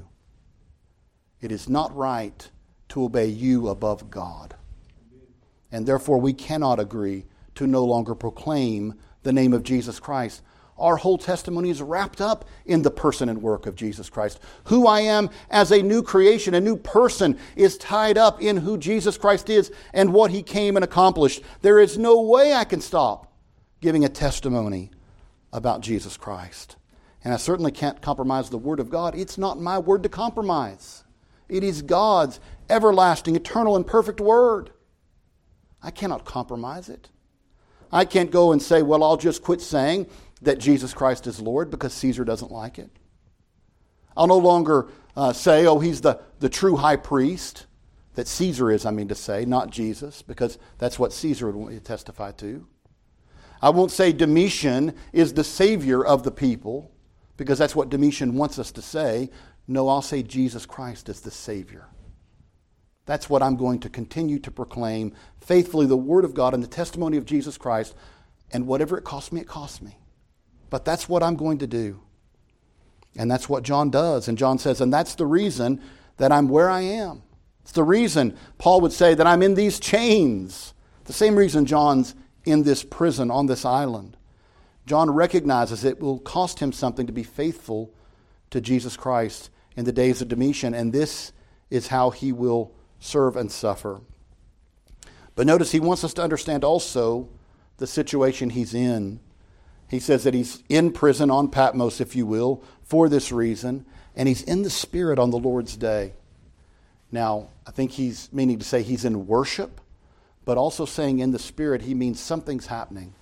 It 1.41 1.53
is 1.53 1.69
not 1.69 1.95
right 1.95 2.51
to 2.89 3.05
obey 3.05 3.27
you 3.27 3.69
above 3.69 4.11
God. 4.11 4.57
And 5.73 5.87
therefore, 5.87 6.19
we 6.19 6.35
cannot 6.35 6.79
agree 6.79 7.25
to 7.57 7.67
no 7.67 7.85
longer 7.85 8.15
proclaim 8.15 8.95
the 9.23 9.33
name 9.33 9.53
of 9.53 9.63
Jesus 9.63 9.99
Christ. 9.99 10.43
Our 10.79 10.97
whole 10.97 11.19
testimony 11.19 11.71
is 11.71 11.83
wrapped 11.83 12.21
up 12.21 12.45
in 12.65 12.83
the 12.83 12.91
person 12.91 13.29
and 13.29 13.43
work 13.43 13.67
of 13.67 13.77
Jesus 13.77 14.11
Christ. 14.11 14.41
Who 14.65 14.87
I 14.87 15.01
am 15.01 15.31
as 15.51 15.71
a 15.71 15.83
new 15.83 16.03
creation, 16.03 16.55
a 16.55 16.61
new 16.61 16.77
person, 16.77 17.39
is 17.57 17.79
tied 17.79 18.19
up 18.19 18.41
in 18.41 18.57
who 18.59 18.79
Jesus 18.79 19.17
Christ 19.17 19.49
is 19.49 19.71
and 19.93 20.13
what 20.13 20.31
he 20.31 20.43
came 20.43 20.77
and 20.77 20.85
accomplished. 20.85 21.43
There 21.61 21.79
is 21.79 21.99
no 21.99 22.23
way 22.23 22.53
I 22.53 22.65
can 22.65 22.81
stop 22.81 23.33
giving 23.81 24.05
a 24.05 24.09
testimony 24.09 24.91
about 25.53 25.83
Jesus 25.83 26.17
Christ. 26.17 26.77
And 27.23 27.33
I 27.33 27.37
certainly 27.37 27.71
can't 27.71 28.03
compromise 28.03 28.51
the 28.51 28.59
Word 28.59 28.81
of 28.81 28.91
God. 28.91 29.15
It's 29.15 29.39
not 29.39 29.61
my 29.61 29.79
word 29.79 30.03
to 30.03 30.09
compromise, 30.09 31.05
it 31.49 31.63
is 31.63 31.83
God's 31.83 32.41
everlasting, 32.71 33.37
eternal, 33.37 33.77
and 33.77 33.87
perfect 33.87 34.21
Word. 34.21 34.71
I 35.83 35.91
cannot 35.91 36.25
compromise 36.25 36.89
it. 36.89 37.09
I 37.91 38.05
can't 38.05 38.31
go 38.31 38.53
and 38.53 38.63
say, 38.63 38.83
well, 38.83 39.03
I'll 39.03 39.17
just 39.17 39.43
quit 39.43 39.61
saying 39.61 40.07
that 40.41 40.59
Jesus 40.59 40.95
Christ 40.95 41.27
is 41.27 41.41
Lord 41.41 41.71
because 41.71 41.93
Caesar 41.95 42.25
doesn't 42.25 42.51
like 42.51 42.79
it. 42.79 42.91
I'll 44.17 44.27
no 44.27 44.39
longer 44.39 44.89
uh, 45.17 45.33
say, 45.33 45.67
oh, 45.67 45.79
he's 45.79 46.01
the, 46.01 46.21
the 46.39 46.49
true 46.49 46.77
high 46.77 46.97
priest, 46.97 47.67
that 48.15 48.29
Caesar 48.29 48.71
is, 48.71 48.85
I 48.85 48.91
mean 48.91 49.09
to 49.09 49.15
say, 49.15 49.45
not 49.45 49.71
Jesus, 49.71 50.23
because 50.23 50.59
that's 50.79 50.99
what 50.99 51.13
Caesar 51.13 51.47
would 51.47 51.55
want 51.55 51.73
you 51.73 51.79
to 51.79 51.85
testify 51.85 52.33
to. 52.33 52.67
I 53.61 53.71
won't 53.71 53.91
say 53.91 54.13
Domitian 54.13 54.95
is 55.13 55.35
the 55.35 55.45
savior 55.45 56.05
of 56.05 56.23
the 56.23 56.31
people, 56.31 56.91
because 57.37 57.59
that's 57.59 57.77
what 57.77 57.89
Domitian 57.89 58.35
wants 58.35 58.59
us 58.59 58.71
to 58.73 58.83
say. 58.83 59.31
No, 59.69 59.89
I'll 59.89 60.03
say 60.03 60.23
Jesus 60.23 60.67
Christ 60.67 61.09
is 61.09 61.21
the 61.21 61.31
savior. 61.31 61.87
That's 63.07 63.29
what 63.29 63.43
I'm 63.43 63.57
going 63.57 63.81
to 63.81 63.89
continue 63.89 64.39
to 64.41 64.51
proclaim 64.51 65.15
faithfully 65.41 65.87
the 65.87 65.97
Word 65.97 66.25
of 66.25 66.35
God 66.35 66.55
and 66.55 66.63
the 66.63 66.69
testimony 66.69 67.17
of 67.17 67.25
Jesus 67.25 67.59
Christ. 67.59 67.95
And 68.53 68.67
whatever 68.67 68.97
it 68.97 69.05
costs 69.05 69.33
me, 69.33 69.41
it 69.41 69.49
costs 69.49 69.83
me. 69.83 69.99
But 70.71 70.85
that's 70.85 71.09
what 71.09 71.23
I'm 71.23 71.37
going 71.37 71.59
to 71.59 71.67
do. 71.67 72.01
And 73.17 73.31
that's 73.31 73.49
what 73.49 73.63
John 73.63 73.91
does. 73.91 74.29
And 74.29 74.39
John 74.39 74.59
says, 74.59 74.81
and 74.81 74.93
that's 74.93 75.17
the 75.17 75.27
reason 75.27 75.81
that 76.17 76.33
I'm 76.33 76.49
where 76.49 76.71
I 76.71 76.83
am. 76.83 77.23
It's 77.63 77.73
the 77.73 77.85
reason 77.85 78.37
Paul 78.59 78.81
would 78.81 78.93
say 78.93 79.15
that 79.15 79.27
I'm 79.27 79.43
in 79.43 79.55
these 79.55 79.79
chains. 79.79 80.75
The 81.05 81.13
same 81.13 81.37
reason 81.37 81.67
John's 81.67 82.15
in 82.45 82.63
this 82.63 82.85
prison 82.85 83.31
on 83.31 83.47
this 83.47 83.65
island. 83.65 84.17
John 84.87 85.11
recognizes 85.11 85.85
it 85.85 86.01
will 86.01 86.19
cost 86.19 86.59
him 86.59 86.73
something 86.73 87.07
to 87.07 87.13
be 87.13 87.23
faithful 87.23 87.93
to 88.51 88.61
Jesus 88.61 88.97
Christ 88.97 89.51
in 89.77 89.85
the 89.85 89.93
days 89.93 90.21
of 90.21 90.29
Domitian, 90.29 90.75
and 90.75 90.93
this 90.93 91.33
is 91.71 91.89
how 91.89 92.11
he 92.11 92.33
will 92.33 92.73
serve 93.03 93.37
and 93.37 93.51
suffer. 93.51 94.01
But 95.35 95.47
notice 95.47 95.73
he 95.73 95.81
wants 95.81 96.05
us 96.05 96.15
to 96.15 96.23
understand 96.23 96.63
also 96.65 97.29
the 97.79 97.87
situation 97.87 98.51
he's 98.51 98.75
in. 98.75 99.21
He 99.89 99.99
says 99.99 100.25
that 100.25 100.35
he's 100.35 100.63
in 100.69 100.93
prison 100.93 101.31
on 101.31 101.49
Patmos, 101.49 102.01
if 102.01 102.15
you 102.15 102.27
will, 102.27 102.63
for 102.83 103.09
this 103.09 103.33
reason, 103.33 103.85
and 104.15 104.29
he's 104.29 104.43
in 104.43 104.63
the 104.63 104.71
Spirit 104.71 105.19
on 105.19 105.31
the 105.31 105.39
Lord's 105.39 105.77
day. 105.77 106.15
Now, 107.11 107.49
I 107.67 107.73
think 107.73 107.93
he's 107.93 108.33
meaning 108.33 108.59
to 108.59 108.65
say 108.65 108.83
he's 108.83 109.05
in 109.05 109.27
worship, 109.27 109.81
but 110.45 110.57
also 110.57 110.85
saying 110.85 111.19
in 111.19 111.33
the 111.33 111.39
Spirit, 111.39 111.83
he 111.83 111.95
means 111.95 112.21
something's 112.21 112.67
happening. 112.67 113.15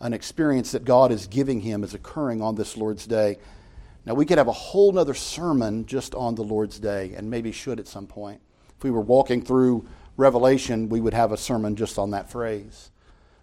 An 0.00 0.12
experience 0.12 0.72
that 0.72 0.84
God 0.84 1.10
is 1.10 1.26
giving 1.26 1.60
him 1.60 1.82
is 1.82 1.94
occurring 1.94 2.42
on 2.42 2.54
this 2.54 2.76
Lord's 2.76 3.06
day. 3.06 3.38
Now, 4.04 4.14
we 4.14 4.26
could 4.26 4.38
have 4.38 4.48
a 4.48 4.52
whole 4.52 4.96
other 4.98 5.14
sermon 5.14 5.86
just 5.86 6.14
on 6.14 6.34
the 6.34 6.44
Lord's 6.44 6.78
day, 6.78 7.14
and 7.16 7.30
maybe 7.30 7.52
should 7.52 7.80
at 7.80 7.88
some 7.88 8.06
point. 8.06 8.40
If 8.78 8.84
we 8.84 8.90
were 8.92 9.00
walking 9.00 9.42
through 9.42 9.86
Revelation, 10.16 10.88
we 10.88 11.00
would 11.00 11.14
have 11.14 11.32
a 11.32 11.36
sermon 11.36 11.74
just 11.74 11.98
on 11.98 12.12
that 12.12 12.30
phrase. 12.30 12.90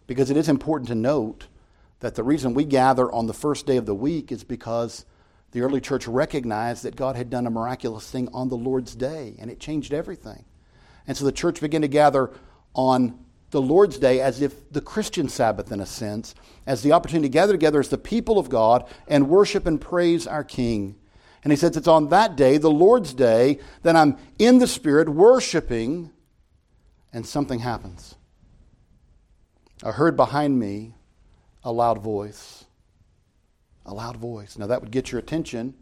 Because 0.08 0.32
it 0.32 0.38
is 0.38 0.48
important 0.48 0.88
to 0.88 0.96
note 0.96 1.48
that 2.00 2.16
the 2.16 2.24
reason 2.24 2.54
we 2.54 2.64
gather 2.64 3.12
on 3.12 3.28
the 3.28 3.34
first 3.34 3.66
day 3.66 3.76
of 3.76 3.86
the 3.86 3.96
week 3.96 4.32
is 4.32 4.46
because 4.46 5.06
the 5.52 5.62
early 5.62 5.82
church 5.82 6.08
recognized 6.08 6.84
that 6.84 6.96
God 6.96 7.16
had 7.18 7.30
done 7.30 7.48
a 7.48 7.50
miraculous 7.50 8.10
thing 8.10 8.30
on 8.34 8.48
the 8.48 8.56
Lord's 8.56 8.96
day, 8.96 9.36
and 9.38 9.52
it 9.52 9.60
changed 9.60 9.94
everything. 9.94 10.46
And 11.08 11.18
so 11.18 11.26
the 11.26 11.32
church 11.32 11.60
began 11.60 11.82
to 11.82 11.88
gather 11.88 12.32
on 12.74 13.20
the 13.52 13.62
Lord's 13.62 13.98
day 13.98 14.22
as 14.22 14.42
if 14.42 14.72
the 14.72 14.82
Christian 14.82 15.28
Sabbath, 15.28 15.72
in 15.72 15.80
a 15.80 15.86
sense, 15.86 16.34
as 16.66 16.82
the 16.82 16.92
opportunity 16.92 17.28
to 17.28 17.34
gather 17.34 17.54
together 17.54 17.80
as 17.80 17.90
the 17.90 17.98
people 17.98 18.38
of 18.38 18.50
God 18.50 18.86
and 19.08 19.30
worship 19.30 19.66
and 19.66 19.80
praise 19.80 20.28
our 20.28 20.44
King. 20.44 20.96
And 21.46 21.52
he 21.52 21.58
says 21.58 21.78
it's 21.78 21.88
on 21.88 22.10
that 22.10 22.36
day, 22.36 22.58
the 22.58 22.72
Lord's 22.72 23.14
day, 23.14 23.60
that 23.84 23.96
I'm 23.96 24.18
in 24.40 24.58
the 24.58 24.66
Spirit 24.66 25.08
worshiping, 25.08 26.10
and 27.14 27.24
something 27.24 27.60
happens. 27.60 28.16
I 29.84 29.92
heard 29.92 30.18
behind 30.18 30.58
me 30.60 30.96
a 31.64 31.72
loud 31.72 32.02
voice. 32.02 32.66
A 33.86 33.94
loud 33.94 34.18
voice. 34.18 34.58
Now, 34.58 34.66
that 34.66 34.82
would 34.82 34.90
get 34.90 35.12
your 35.12 35.20
attention, 35.20 35.76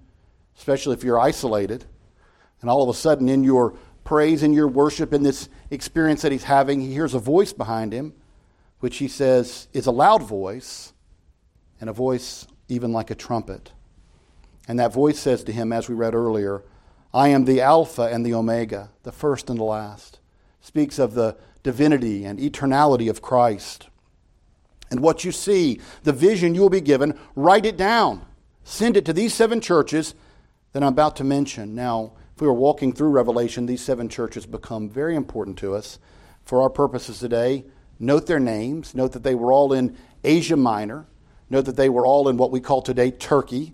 especially 0.57 0.95
if 0.95 1.03
you're 1.05 1.17
isolated. 1.19 1.85
And 2.59 2.69
all 2.69 2.83
of 2.83 2.89
a 2.89 2.99
sudden, 2.99 3.29
in 3.29 3.45
your 3.45 3.77
praise 4.03 4.43
and 4.43 4.53
your 4.53 4.67
worship, 4.67 5.13
in 5.13 5.23
this 5.23 5.47
experience 5.71 6.23
that 6.23 6.33
he's 6.33 6.43
having, 6.43 6.81
he 6.81 6.91
hears 6.91 7.13
a 7.13 7.19
voice 7.19 7.53
behind 7.53 7.93
him, 7.93 8.11
which 8.81 8.97
he 8.97 9.07
says 9.07 9.69
is 9.71 9.85
a 9.85 9.91
loud 9.91 10.23
voice, 10.23 10.91
and 11.79 11.89
a 11.89 11.93
voice 11.93 12.47
even 12.67 12.91
like 12.91 13.11
a 13.11 13.15
trumpet. 13.15 13.71
And 14.67 14.79
that 14.79 14.93
voice 14.93 15.19
says 15.19 15.43
to 15.43 15.51
him, 15.51 15.73
as 15.73 15.89
we 15.89 15.95
read 15.95 16.15
earlier, 16.15 16.63
I 17.13 17.29
am 17.29 17.45
the 17.45 17.61
Alpha 17.61 18.03
and 18.03 18.25
the 18.25 18.33
Omega, 18.33 18.89
the 19.03 19.11
first 19.11 19.49
and 19.49 19.59
the 19.59 19.63
last. 19.63 20.19
Speaks 20.61 20.97
of 20.97 21.13
the 21.13 21.35
divinity 21.61 22.25
and 22.25 22.39
eternality 22.39 23.09
of 23.09 23.21
Christ. 23.21 23.89
And 24.89 25.01
what 25.01 25.23
you 25.23 25.31
see, 25.31 25.79
the 26.03 26.13
vision 26.13 26.55
you 26.55 26.61
will 26.61 26.69
be 26.69 26.81
given, 26.81 27.17
write 27.35 27.65
it 27.65 27.77
down. 27.77 28.25
Send 28.63 28.95
it 28.95 29.05
to 29.05 29.13
these 29.13 29.33
seven 29.33 29.59
churches 29.59 30.15
that 30.71 30.81
I'm 30.81 30.89
about 30.89 31.15
to 31.17 31.23
mention. 31.23 31.75
Now, 31.75 32.13
if 32.35 32.41
we 32.41 32.47
were 32.47 32.53
walking 32.53 32.93
through 32.93 33.09
Revelation, 33.09 33.65
these 33.65 33.83
seven 33.83 34.09
churches 34.09 34.45
become 34.45 34.89
very 34.89 35.15
important 35.15 35.57
to 35.59 35.75
us 35.75 35.99
for 36.43 36.61
our 36.61 36.69
purposes 36.69 37.19
today. 37.19 37.65
Note 37.99 38.25
their 38.25 38.39
names. 38.39 38.95
Note 38.95 39.11
that 39.11 39.23
they 39.23 39.35
were 39.35 39.51
all 39.51 39.73
in 39.73 39.97
Asia 40.23 40.57
Minor. 40.57 41.05
Note 41.49 41.65
that 41.65 41.75
they 41.75 41.89
were 41.89 42.05
all 42.05 42.27
in 42.29 42.37
what 42.37 42.51
we 42.51 42.59
call 42.59 42.81
today 42.81 43.11
Turkey 43.11 43.73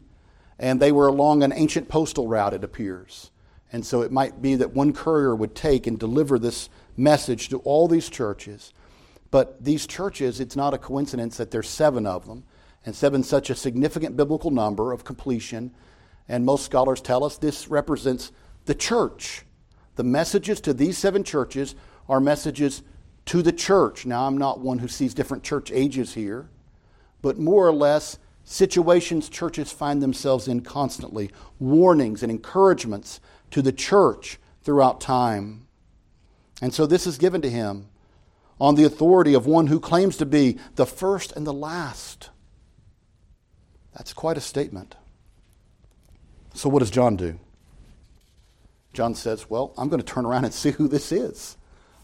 and 0.60 0.80
they 0.80 0.92
were 0.92 1.08
along 1.08 1.42
an 1.42 1.54
ancient 1.54 1.88
postal 1.88 2.28
route, 2.28 2.54
it 2.54 2.64
appears. 2.64 3.32
And 3.72 3.86
so 3.86 4.02
it 4.02 4.12
might 4.12 4.42
be 4.42 4.56
that 4.56 4.74
one 4.74 4.94
courier 4.94 5.36
would 5.36 5.56
take 5.56 5.88
and 5.88 5.98
deliver 5.98 6.38
this 6.38 6.70
message 6.98 7.50
to 7.50 7.60
all 7.60 7.88
these 7.88 8.10
churches. 8.10 8.74
But 9.32 9.64
these 9.64 9.88
churches, 9.88 10.40
it's 10.40 10.56
not 10.56 10.74
a 10.74 10.80
coincidence 10.80 11.38
that 11.38 11.52
there's 11.52 11.70
seven 11.70 12.06
of 12.06 12.26
them, 12.26 12.44
and 12.86 12.96
seven 12.96 13.24
such 13.24 13.50
a 13.50 13.56
significant 13.56 14.18
biblical 14.18 14.52
number 14.52 14.92
of 14.92 15.04
completion. 15.04 15.72
And 16.28 16.46
most 16.46 16.66
scholars 16.66 17.00
tell 17.00 17.24
us 17.24 17.38
this 17.38 17.68
represents 17.68 18.32
the 18.66 18.76
church. 18.76 19.46
The 19.96 20.04
messages 20.04 20.60
to 20.62 20.74
these 20.74 20.98
seven 20.98 21.24
churches 21.24 21.76
are 22.08 22.20
messages 22.20 22.82
to 23.26 23.42
the 23.42 23.52
church. 23.52 24.06
Now, 24.06 24.26
I'm 24.26 24.38
not 24.38 24.60
one 24.60 24.80
who 24.80 24.88
sees 24.88 25.14
different 25.14 25.44
church 25.44 25.72
ages 25.72 26.16
here, 26.16 26.50
but 27.22 27.38
more 27.38 27.68
or 27.68 27.74
less 27.74 28.18
situations 28.50 29.30
churches 29.30 29.72
find 29.72 30.02
themselves 30.02 30.48
in 30.48 30.62
constantly, 30.62 31.30
warnings 31.60 32.24
and 32.24 32.32
encouragements 32.32 33.20
to 33.52 33.62
the 33.62 33.72
church 33.72 34.40
throughout 34.64 35.00
time. 35.00 35.68
And 36.60 36.74
so 36.74 36.88
this 36.88 37.06
is 37.06 37.20
given 37.20 37.42
to 37.44 37.50
him 37.50 37.88
on 38.60 38.74
the 38.74 38.84
authority 38.84 39.36
of 39.36 39.46
one 39.46 39.68
who 39.68 39.80
claims 39.80 40.18
to 40.18 40.26
be 40.26 40.58
the 40.76 40.88
first 40.88 41.32
and 41.34 41.46
the 41.46 41.54
last. 41.54 42.32
That's 43.96 44.14
quite 44.14 44.38
a 44.38 44.42
statement. 44.42 44.96
So, 46.56 46.70
what 46.70 46.80
does 46.80 46.90
John 46.90 47.16
do? 47.16 47.40
John 48.94 49.14
says, 49.14 49.48
Well, 49.48 49.74
I'm 49.78 49.90
going 49.90 50.02
to 50.02 50.06
turn 50.06 50.26
around 50.26 50.46
and 50.46 50.54
see 50.54 50.72
who 50.72 50.88
this 50.88 51.12
is. 51.12 51.56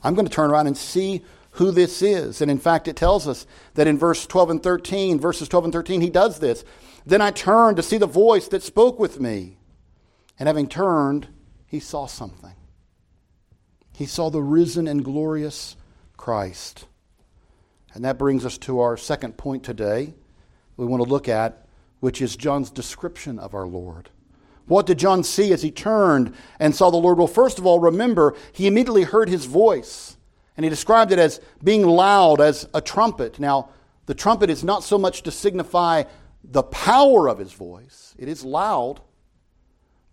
I'm 0.04 0.14
going 0.14 0.28
to 0.28 0.34
turn 0.34 0.52
around 0.52 0.68
and 0.68 0.78
see 0.78 1.26
who 1.56 1.72
this 1.72 2.02
is. 2.02 2.42
And 2.42 2.50
in 2.50 2.58
fact, 2.58 2.88
it 2.88 2.96
tells 2.96 3.28
us 3.28 3.46
that 3.74 3.88
in 3.88 3.98
verse 3.98 4.26
12 4.26 4.50
and 4.50 4.64
13, 4.64 5.20
verses 5.20 5.48
12 5.48 5.66
and 5.66 5.74
13, 5.74 6.02
he 6.02 6.10
does 6.10 6.40
this. 6.40 6.64
Then 7.06 7.22
I 7.22 7.32
turned 7.32 7.78
to 7.78 7.84
see 7.84 7.98
the 7.98 8.08
voice 8.08 8.48
that 8.50 8.64
spoke 8.64 9.00
with 9.00 9.20
me. 9.20 9.58
And 10.38 10.48
having 10.48 10.68
turned, 10.68 11.28
he 11.66 11.80
saw 11.80 12.08
something. 12.08 12.56
He 13.94 14.06
saw 14.06 14.30
the 14.30 14.42
risen 14.42 14.88
and 14.88 15.04
glorious 15.04 15.78
Christ. 16.18 16.86
And 17.94 18.04
that 18.04 18.18
brings 18.18 18.46
us 18.46 18.58
to 18.60 18.82
our 18.82 18.98
second 18.98 19.38
point 19.38 19.64
today 19.64 20.14
we 20.78 20.86
want 20.86 21.04
to 21.04 21.10
look 21.10 21.30
at, 21.30 21.66
which 22.00 22.22
is 22.22 22.36
John's 22.36 22.70
description 22.70 23.40
of 23.40 23.54
our 23.54 23.66
Lord. 23.66 24.10
What 24.68 24.86
did 24.86 25.00
John 25.00 25.24
see 25.24 25.54
as 25.54 25.62
he 25.62 25.72
turned 25.72 26.34
and 26.60 26.76
saw 26.76 26.90
the 26.90 26.98
Lord? 26.98 27.18
Well, 27.18 27.28
first 27.28 27.60
of 27.60 27.66
all, 27.66 27.80
remember, 27.80 28.36
he 28.52 28.68
immediately 28.68 29.04
heard 29.04 29.30
his 29.30 29.46
voice, 29.46 30.18
and 30.56 30.64
he 30.64 30.70
described 30.70 31.12
it 31.12 31.20
as 31.20 31.42
being 31.64 31.86
loud 31.86 32.42
as 32.42 32.68
a 32.74 32.82
trumpet. 32.82 33.40
Now, 33.40 33.70
the 34.06 34.16
trumpet 34.16 34.50
is 34.50 34.64
not 34.64 34.84
so 34.84 34.98
much 34.98 35.24
to 35.24 35.32
signify 35.32 36.04
the 36.44 36.64
power 36.64 37.28
of 37.28 37.40
his 37.40 37.54
voice, 37.54 38.14
it 38.18 38.28
is 38.28 38.46
loud, 38.46 39.02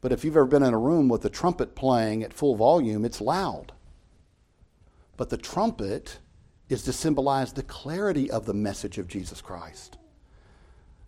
but 0.00 0.12
if 0.12 0.25
you've 0.25 0.37
ever 0.37 0.46
been 0.46 0.62
in 0.62 0.75
a 0.75 0.78
room 0.78 1.08
with 1.08 1.25
a 1.25 1.30
trumpet 1.30 1.75
playing 1.75 2.22
at 2.22 2.32
full 2.32 2.56
volume, 2.56 3.04
it's 3.04 3.20
loud. 3.20 3.72
But 5.16 5.30
the 5.30 5.37
trumpet 5.37 6.18
is 6.68 6.82
to 6.84 6.92
symbolize 6.92 7.52
the 7.52 7.62
clarity 7.62 8.30
of 8.30 8.46
the 8.46 8.54
message 8.54 8.99
of 8.99 9.06
Jesus 9.06 9.40
Christ. 9.40 9.99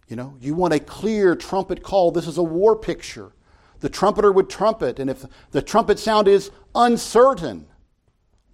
You 0.09 0.17
know, 0.17 0.37
you 0.41 0.55
want 0.55 0.75
a 0.75 0.79
clear 0.79 1.35
trumpet 1.35 1.83
call. 1.83 2.11
This 2.11 2.29
is 2.29 2.39
a 2.39 2.43
war 2.43 2.77
picture. 2.77 3.33
The 3.81 3.89
trumpeter 3.89 4.31
would 4.31 4.49
trumpet, 4.49 4.99
and 4.99 5.11
if 5.11 5.25
the 5.51 5.63
trumpet 5.63 5.99
sound 5.99 6.29
is 6.29 6.51
uncertain, 6.75 7.67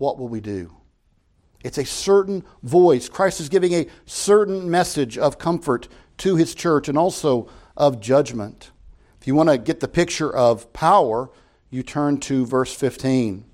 what 0.00 0.18
will 0.18 0.28
we 0.28 0.40
do? 0.40 0.74
It's 1.62 1.76
a 1.76 1.84
certain 1.84 2.42
voice. 2.62 3.10
Christ 3.10 3.38
is 3.38 3.50
giving 3.50 3.74
a 3.74 3.86
certain 4.06 4.70
message 4.70 5.18
of 5.18 5.36
comfort 5.36 5.88
to 6.16 6.36
his 6.36 6.54
church 6.54 6.88
and 6.88 6.96
also 6.96 7.50
of 7.76 8.00
judgment. 8.00 8.70
If 9.20 9.26
you 9.26 9.34
want 9.34 9.50
to 9.50 9.58
get 9.58 9.80
the 9.80 9.88
picture 9.88 10.34
of 10.34 10.72
power, 10.72 11.28
you 11.68 11.82
turn 11.82 12.16
to 12.20 12.46
verse 12.46 12.74
15. 12.74 13.44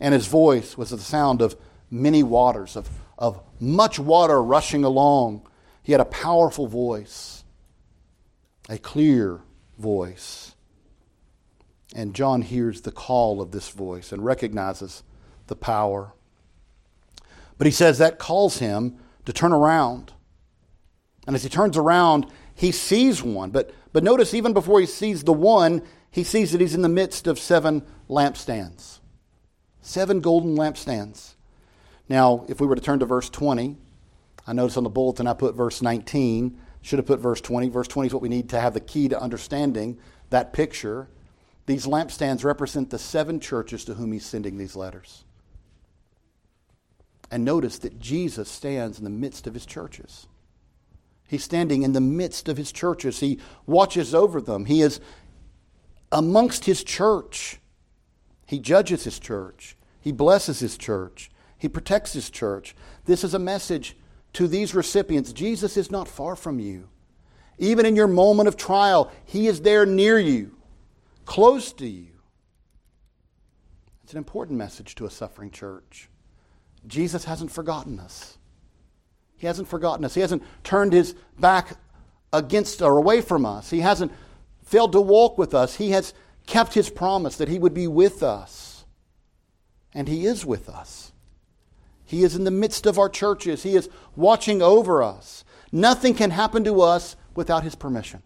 And 0.00 0.14
his 0.14 0.28
voice 0.28 0.78
was 0.78 0.90
the 0.90 0.98
sound 0.98 1.42
of 1.42 1.56
many 1.90 2.22
waters, 2.22 2.74
of, 2.74 2.88
of 3.18 3.42
much 3.60 3.98
water 3.98 4.42
rushing 4.42 4.84
along. 4.84 5.46
He 5.82 5.92
had 5.92 6.00
a 6.00 6.06
powerful 6.06 6.66
voice, 6.66 7.44
a 8.70 8.78
clear 8.78 9.42
voice. 9.78 10.54
And 11.94 12.14
John 12.14 12.40
hears 12.40 12.80
the 12.80 12.92
call 12.92 13.42
of 13.42 13.50
this 13.50 13.68
voice 13.68 14.10
and 14.10 14.24
recognizes 14.24 15.02
the 15.52 15.56
power. 15.56 16.14
But 17.58 17.66
he 17.66 17.70
says 17.70 17.98
that 17.98 18.18
calls 18.18 18.58
him 18.58 18.96
to 19.26 19.34
turn 19.34 19.52
around. 19.52 20.10
And 21.26 21.36
as 21.36 21.42
he 21.42 21.50
turns 21.50 21.76
around, 21.76 22.26
he 22.54 22.72
sees 22.72 23.22
one. 23.22 23.50
But, 23.50 23.70
but 23.92 24.02
notice, 24.02 24.32
even 24.32 24.54
before 24.54 24.80
he 24.80 24.86
sees 24.86 25.24
the 25.24 25.32
one, 25.34 25.82
he 26.10 26.24
sees 26.24 26.52
that 26.52 26.60
he's 26.62 26.74
in 26.74 26.80
the 26.80 26.88
midst 26.88 27.26
of 27.26 27.38
seven 27.38 27.82
lampstands. 28.08 29.00
Seven 29.82 30.20
golden 30.20 30.56
lampstands. 30.56 31.34
Now, 32.08 32.46
if 32.48 32.58
we 32.58 32.66
were 32.66 32.74
to 32.74 32.80
turn 32.80 32.98
to 33.00 33.06
verse 33.06 33.28
20, 33.28 33.76
I 34.46 34.52
notice 34.54 34.78
on 34.78 34.84
the 34.84 34.90
bulletin 34.90 35.26
I 35.26 35.34
put 35.34 35.54
verse 35.54 35.82
19. 35.82 36.58
Should 36.80 36.98
have 36.98 37.06
put 37.06 37.20
verse 37.20 37.42
20. 37.42 37.68
Verse 37.68 37.88
20 37.88 38.06
is 38.06 38.14
what 38.14 38.22
we 38.22 38.30
need 38.30 38.48
to 38.48 38.60
have 38.60 38.72
the 38.72 38.80
key 38.80 39.08
to 39.08 39.20
understanding 39.20 39.98
that 40.30 40.54
picture. 40.54 41.08
These 41.66 41.86
lampstands 41.86 42.42
represent 42.42 42.88
the 42.88 42.98
seven 42.98 43.38
churches 43.38 43.84
to 43.84 43.94
whom 43.94 44.12
he's 44.12 44.24
sending 44.24 44.56
these 44.56 44.74
letters. 44.74 45.24
And 47.32 47.46
notice 47.46 47.78
that 47.78 47.98
Jesus 47.98 48.50
stands 48.50 48.98
in 48.98 49.04
the 49.04 49.10
midst 49.10 49.46
of 49.46 49.54
his 49.54 49.64
churches. 49.64 50.26
He's 51.26 51.42
standing 51.42 51.82
in 51.82 51.94
the 51.94 52.00
midst 52.00 52.46
of 52.46 52.58
his 52.58 52.70
churches. 52.70 53.20
He 53.20 53.40
watches 53.66 54.14
over 54.14 54.38
them. 54.38 54.66
He 54.66 54.82
is 54.82 55.00
amongst 56.12 56.66
his 56.66 56.84
church. 56.84 57.58
He 58.46 58.58
judges 58.58 59.04
his 59.04 59.18
church. 59.18 59.78
He 59.98 60.12
blesses 60.12 60.60
his 60.60 60.76
church. 60.76 61.30
He 61.56 61.70
protects 61.70 62.12
his 62.12 62.28
church. 62.28 62.76
This 63.06 63.24
is 63.24 63.32
a 63.32 63.38
message 63.38 63.96
to 64.34 64.46
these 64.46 64.74
recipients 64.74 65.32
Jesus 65.32 65.78
is 65.78 65.90
not 65.90 66.08
far 66.08 66.36
from 66.36 66.60
you. 66.60 66.90
Even 67.56 67.86
in 67.86 67.96
your 67.96 68.08
moment 68.08 68.48
of 68.48 68.58
trial, 68.58 69.10
He 69.24 69.46
is 69.46 69.62
there 69.62 69.86
near 69.86 70.18
you, 70.18 70.54
close 71.24 71.72
to 71.74 71.86
you. 71.86 72.08
It's 74.04 74.12
an 74.12 74.18
important 74.18 74.58
message 74.58 74.94
to 74.96 75.06
a 75.06 75.10
suffering 75.10 75.50
church. 75.50 76.10
Jesus 76.86 77.24
hasn't 77.24 77.50
forgotten 77.50 77.98
us. 77.98 78.38
He 79.36 79.46
hasn't 79.46 79.68
forgotten 79.68 80.04
us. 80.04 80.14
He 80.14 80.20
hasn't 80.20 80.42
turned 80.62 80.92
his 80.92 81.14
back 81.38 81.76
against 82.32 82.80
or 82.80 82.96
away 82.96 83.20
from 83.20 83.44
us. 83.44 83.70
He 83.70 83.80
hasn't 83.80 84.12
failed 84.64 84.92
to 84.92 85.00
walk 85.00 85.36
with 85.38 85.54
us. 85.54 85.76
He 85.76 85.90
has 85.90 86.14
kept 86.46 86.74
his 86.74 86.90
promise 86.90 87.36
that 87.36 87.48
he 87.48 87.58
would 87.58 87.74
be 87.74 87.86
with 87.86 88.22
us. 88.22 88.84
And 89.94 90.08
he 90.08 90.26
is 90.26 90.46
with 90.46 90.68
us. 90.68 91.12
He 92.04 92.24
is 92.24 92.36
in 92.36 92.44
the 92.44 92.50
midst 92.50 92.86
of 92.86 92.98
our 92.98 93.08
churches. 93.08 93.62
He 93.62 93.74
is 93.74 93.88
watching 94.16 94.62
over 94.62 95.02
us. 95.02 95.44
Nothing 95.70 96.14
can 96.14 96.30
happen 96.30 96.64
to 96.64 96.82
us 96.82 97.16
without 97.34 97.64
his 97.64 97.74
permission. 97.74 98.22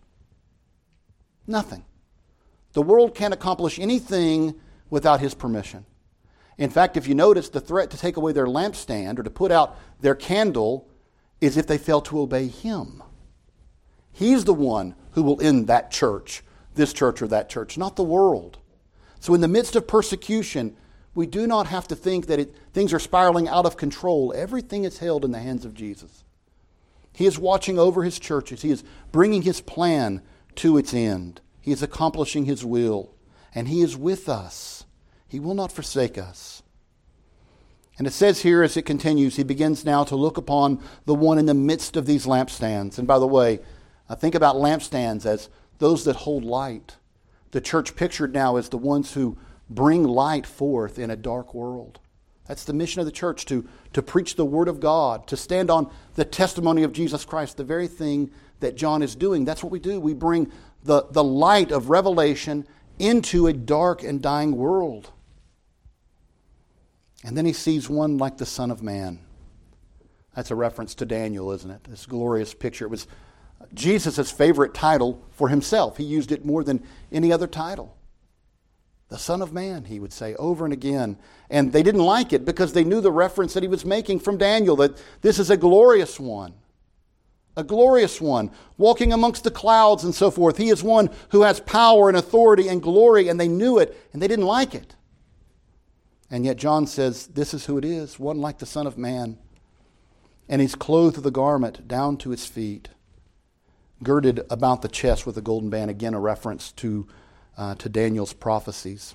Nothing. 1.46 1.84
The 2.72 2.82
world 2.82 3.14
can't 3.14 3.32
accomplish 3.32 3.78
anything 3.78 4.54
without 4.90 5.20
his 5.20 5.34
permission. 5.34 5.86
In 6.58 6.70
fact, 6.70 6.96
if 6.96 7.06
you 7.06 7.14
notice, 7.14 7.48
the 7.48 7.60
threat 7.60 7.90
to 7.90 7.98
take 7.98 8.16
away 8.16 8.32
their 8.32 8.46
lampstand 8.46 9.18
or 9.18 9.22
to 9.22 9.30
put 9.30 9.52
out 9.52 9.76
their 10.00 10.14
candle 10.14 10.88
is 11.40 11.56
if 11.56 11.66
they 11.66 11.78
fail 11.78 12.00
to 12.02 12.20
obey 12.20 12.48
Him. 12.48 13.02
He's 14.12 14.44
the 14.44 14.54
one 14.54 14.94
who 15.10 15.22
will 15.22 15.40
end 15.42 15.66
that 15.66 15.90
church, 15.90 16.42
this 16.74 16.94
church 16.94 17.20
or 17.20 17.28
that 17.28 17.50
church, 17.50 17.76
not 17.76 17.96
the 17.96 18.02
world. 18.02 18.58
So, 19.20 19.34
in 19.34 19.42
the 19.42 19.48
midst 19.48 19.76
of 19.76 19.86
persecution, 19.86 20.74
we 21.14 21.26
do 21.26 21.46
not 21.46 21.66
have 21.66 21.86
to 21.88 21.96
think 21.96 22.26
that 22.26 22.38
it, 22.38 22.54
things 22.72 22.94
are 22.94 22.98
spiraling 22.98 23.48
out 23.48 23.66
of 23.66 23.76
control. 23.76 24.32
Everything 24.34 24.84
is 24.84 24.98
held 24.98 25.24
in 25.24 25.32
the 25.32 25.38
hands 25.38 25.66
of 25.66 25.74
Jesus. 25.74 26.24
He 27.12 27.26
is 27.26 27.38
watching 27.38 27.78
over 27.78 28.02
His 28.02 28.18
churches, 28.18 28.62
He 28.62 28.70
is 28.70 28.84
bringing 29.12 29.42
His 29.42 29.60
plan 29.60 30.22
to 30.56 30.78
its 30.78 30.94
end, 30.94 31.42
He 31.60 31.72
is 31.72 31.82
accomplishing 31.82 32.46
His 32.46 32.64
will, 32.64 33.14
and 33.54 33.68
He 33.68 33.82
is 33.82 33.98
with 33.98 34.30
us. 34.30 34.85
He 35.28 35.40
will 35.40 35.54
not 35.54 35.72
forsake 35.72 36.18
us. 36.18 36.62
And 37.98 38.06
it 38.06 38.12
says 38.12 38.42
here 38.42 38.62
as 38.62 38.76
it 38.76 38.82
continues, 38.82 39.36
he 39.36 39.42
begins 39.42 39.84
now 39.84 40.04
to 40.04 40.16
look 40.16 40.36
upon 40.36 40.82
the 41.06 41.14
one 41.14 41.38
in 41.38 41.46
the 41.46 41.54
midst 41.54 41.96
of 41.96 42.06
these 42.06 42.26
lampstands. 42.26 42.98
And 42.98 43.08
by 43.08 43.18
the 43.18 43.26
way, 43.26 43.60
I 44.08 44.14
think 44.14 44.34
about 44.34 44.56
lampstands 44.56 45.24
as 45.24 45.48
those 45.78 46.04
that 46.04 46.16
hold 46.16 46.44
light. 46.44 46.96
The 47.52 47.60
church 47.60 47.96
pictured 47.96 48.34
now 48.34 48.56
as 48.56 48.68
the 48.68 48.78
ones 48.78 49.14
who 49.14 49.38
bring 49.70 50.04
light 50.04 50.46
forth 50.46 50.98
in 50.98 51.10
a 51.10 51.16
dark 51.16 51.54
world. 51.54 51.98
That's 52.46 52.64
the 52.64 52.72
mission 52.72 53.00
of 53.00 53.06
the 53.06 53.12
church 53.12 53.44
to, 53.46 53.66
to 53.94 54.02
preach 54.02 54.36
the 54.36 54.44
Word 54.44 54.68
of 54.68 54.78
God, 54.78 55.26
to 55.28 55.36
stand 55.36 55.70
on 55.70 55.90
the 56.14 56.24
testimony 56.24 56.82
of 56.82 56.92
Jesus 56.92 57.24
Christ, 57.24 57.56
the 57.56 57.64
very 57.64 57.88
thing 57.88 58.30
that 58.60 58.76
John 58.76 59.02
is 59.02 59.16
doing. 59.16 59.44
That's 59.44 59.62
what 59.62 59.72
we 59.72 59.80
do. 59.80 59.98
We 59.98 60.14
bring 60.14 60.52
the, 60.84 61.06
the 61.10 61.24
light 61.24 61.72
of 61.72 61.90
revelation 61.90 62.66
into 62.98 63.46
a 63.46 63.52
dark 63.52 64.02
and 64.04 64.22
dying 64.22 64.56
world. 64.56 65.10
And 67.24 67.36
then 67.36 67.46
he 67.46 67.52
sees 67.52 67.88
one 67.88 68.18
like 68.18 68.36
the 68.36 68.46
Son 68.46 68.70
of 68.70 68.82
Man. 68.82 69.20
That's 70.34 70.50
a 70.50 70.54
reference 70.54 70.94
to 70.96 71.06
Daniel, 71.06 71.50
isn't 71.52 71.70
it? 71.70 71.84
This 71.84 72.06
glorious 72.06 72.52
picture. 72.52 72.84
It 72.84 72.90
was 72.90 73.06
Jesus' 73.72 74.30
favorite 74.30 74.74
title 74.74 75.24
for 75.30 75.48
himself. 75.48 75.96
He 75.96 76.04
used 76.04 76.30
it 76.30 76.44
more 76.44 76.62
than 76.62 76.84
any 77.10 77.32
other 77.32 77.46
title. 77.46 77.96
The 79.08 79.18
Son 79.18 79.40
of 79.40 79.52
Man, 79.52 79.84
he 79.84 80.00
would 80.00 80.12
say 80.12 80.34
over 80.34 80.64
and 80.64 80.74
again. 80.74 81.16
And 81.48 81.72
they 81.72 81.82
didn't 81.82 82.02
like 82.02 82.32
it 82.32 82.44
because 82.44 82.72
they 82.72 82.84
knew 82.84 83.00
the 83.00 83.12
reference 83.12 83.54
that 83.54 83.62
he 83.62 83.68
was 83.68 83.84
making 83.84 84.20
from 84.20 84.36
Daniel 84.36 84.76
that 84.76 85.00
this 85.22 85.38
is 85.38 85.48
a 85.48 85.56
glorious 85.56 86.18
one. 86.18 86.54
A 87.56 87.64
glorious 87.64 88.20
one, 88.20 88.50
walking 88.76 89.14
amongst 89.14 89.44
the 89.44 89.50
clouds 89.50 90.04
and 90.04 90.14
so 90.14 90.30
forth. 90.30 90.58
He 90.58 90.68
is 90.68 90.82
one 90.82 91.08
who 91.30 91.42
has 91.42 91.60
power 91.60 92.08
and 92.08 92.18
authority 92.18 92.68
and 92.68 92.82
glory, 92.82 93.28
and 93.28 93.40
they 93.40 93.48
knew 93.48 93.78
it 93.78 93.96
and 94.12 94.20
they 94.20 94.28
didn't 94.28 94.44
like 94.44 94.74
it. 94.74 94.94
And 96.30 96.44
yet 96.44 96.56
John 96.56 96.86
says, 96.86 97.28
This 97.28 97.54
is 97.54 97.66
who 97.66 97.78
it 97.78 97.84
is, 97.84 98.18
one 98.18 98.38
like 98.38 98.58
the 98.58 98.66
Son 98.66 98.86
of 98.86 98.98
Man. 98.98 99.38
And 100.48 100.60
he's 100.60 100.74
clothed 100.74 101.16
with 101.16 101.26
a 101.26 101.30
garment 101.30 101.88
down 101.88 102.16
to 102.18 102.30
his 102.30 102.46
feet, 102.46 102.88
girded 104.02 104.40
about 104.50 104.82
the 104.82 104.88
chest 104.88 105.26
with 105.26 105.36
a 105.36 105.42
golden 105.42 105.70
band. 105.70 105.90
Again, 105.90 106.14
a 106.14 106.20
reference 106.20 106.72
to, 106.72 107.06
uh, 107.56 107.74
to 107.76 107.88
Daniel's 107.88 108.32
prophecies. 108.32 109.14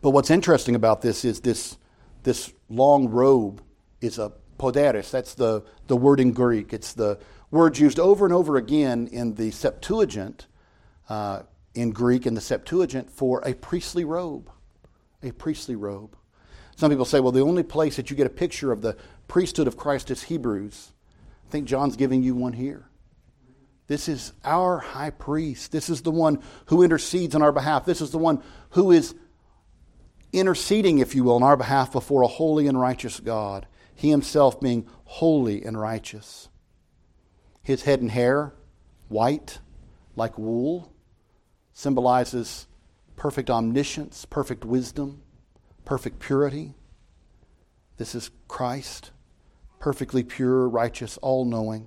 But 0.00 0.10
what's 0.10 0.30
interesting 0.30 0.74
about 0.74 1.02
this 1.02 1.24
is 1.24 1.40
this, 1.40 1.76
this 2.24 2.52
long 2.68 3.08
robe 3.08 3.62
is 4.00 4.18
a 4.18 4.32
poderes. 4.58 5.10
That's 5.10 5.34
the, 5.34 5.64
the 5.86 5.96
word 5.96 6.18
in 6.18 6.32
Greek. 6.32 6.72
It's 6.72 6.92
the 6.92 7.18
word 7.50 7.78
used 7.78 8.00
over 8.00 8.24
and 8.24 8.34
over 8.34 8.56
again 8.56 9.08
in 9.08 9.34
the 9.34 9.50
Septuagint, 9.52 10.46
uh, 11.08 11.42
in 11.74 11.90
Greek, 11.90 12.26
in 12.26 12.34
the 12.34 12.40
Septuagint, 12.40 13.10
for 13.10 13.40
a 13.46 13.54
priestly 13.54 14.04
robe 14.04 14.50
a 15.22 15.32
priestly 15.32 15.76
robe. 15.76 16.16
Some 16.76 16.90
people 16.90 17.04
say, 17.04 17.20
well, 17.20 17.32
the 17.32 17.40
only 17.40 17.62
place 17.62 17.96
that 17.96 18.10
you 18.10 18.16
get 18.16 18.26
a 18.26 18.30
picture 18.30 18.72
of 18.72 18.82
the 18.82 18.96
priesthood 19.28 19.66
of 19.66 19.76
Christ 19.76 20.10
is 20.10 20.24
Hebrews. 20.24 20.92
I 21.46 21.50
think 21.50 21.66
John's 21.66 21.96
giving 21.96 22.22
you 22.22 22.34
one 22.34 22.54
here. 22.54 22.86
This 23.86 24.08
is 24.08 24.32
our 24.44 24.78
high 24.78 25.10
priest. 25.10 25.70
This 25.70 25.90
is 25.90 26.02
the 26.02 26.10
one 26.10 26.42
who 26.66 26.82
intercedes 26.82 27.34
on 27.34 27.42
our 27.42 27.52
behalf. 27.52 27.84
This 27.84 28.00
is 28.00 28.10
the 28.10 28.18
one 28.18 28.42
who 28.70 28.90
is 28.90 29.14
interceding, 30.32 30.98
if 30.98 31.14
you 31.14 31.24
will, 31.24 31.36
on 31.36 31.42
our 31.42 31.56
behalf 31.56 31.92
before 31.92 32.22
a 32.22 32.28
holy 32.28 32.66
and 32.66 32.80
righteous 32.80 33.20
God. 33.20 33.66
He 33.94 34.10
himself 34.10 34.60
being 34.60 34.88
holy 35.04 35.62
and 35.62 35.78
righteous. 35.78 36.48
His 37.62 37.82
head 37.82 38.00
and 38.00 38.10
hair, 38.10 38.54
white, 39.08 39.58
like 40.16 40.38
wool, 40.38 40.92
symbolizes 41.72 42.66
perfect 43.22 43.50
omniscience, 43.50 44.24
perfect 44.24 44.64
wisdom, 44.64 45.22
perfect 45.84 46.18
purity. 46.18 46.74
This 47.96 48.16
is 48.16 48.32
Christ, 48.48 49.12
perfectly 49.78 50.24
pure, 50.24 50.68
righteous, 50.68 51.18
all 51.18 51.44
knowing. 51.44 51.86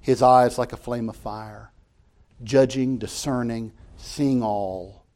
His 0.00 0.22
eyes 0.22 0.58
like 0.58 0.72
a 0.72 0.76
flame 0.76 1.08
of 1.08 1.16
fire, 1.16 1.72
judging, 2.44 2.98
discerning, 2.98 3.72
seeing 3.96 4.44
all, 4.44 5.06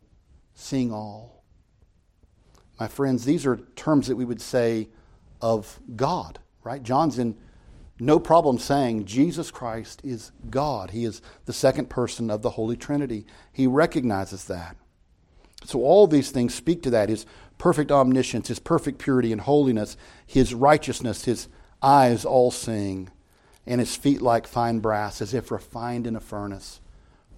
seeing 0.54 0.92
all. 0.92 1.44
My 2.80 2.88
friends, 2.88 3.24
these 3.24 3.46
are 3.46 3.58
terms 3.76 4.08
that 4.08 4.16
we 4.16 4.24
would 4.24 4.40
say 4.40 4.88
of 5.40 5.78
God, 5.94 6.40
right? 6.64 6.82
John's 6.82 7.20
in 7.20 7.36
no 8.00 8.18
problem 8.18 8.58
saying 8.58 9.04
Jesus 9.04 9.52
Christ 9.52 10.00
is 10.02 10.32
God. 10.50 10.90
He 10.90 11.04
is 11.04 11.22
the 11.44 11.52
second 11.52 11.90
person 11.90 12.28
of 12.28 12.42
the 12.42 12.50
Holy 12.50 12.76
Trinity. 12.76 13.24
He 13.52 13.68
recognizes 13.68 14.46
that. 14.46 14.76
So, 15.64 15.82
all 15.82 16.06
these 16.06 16.30
things 16.30 16.54
speak 16.54 16.82
to 16.82 16.90
that 16.90 17.08
his 17.08 17.26
perfect 17.58 17.90
omniscience, 17.90 18.48
his 18.48 18.58
perfect 18.58 18.98
purity 18.98 19.32
and 19.32 19.40
holiness, 19.40 19.96
his 20.26 20.54
righteousness, 20.54 21.24
his 21.24 21.48
eyes 21.82 22.24
all 22.24 22.50
seeing, 22.50 23.10
and 23.66 23.80
his 23.80 23.96
feet 23.96 24.20
like 24.20 24.46
fine 24.46 24.80
brass, 24.80 25.22
as 25.22 25.34
if 25.34 25.50
refined 25.50 26.06
in 26.06 26.16
a 26.16 26.20
furnace. 26.20 26.80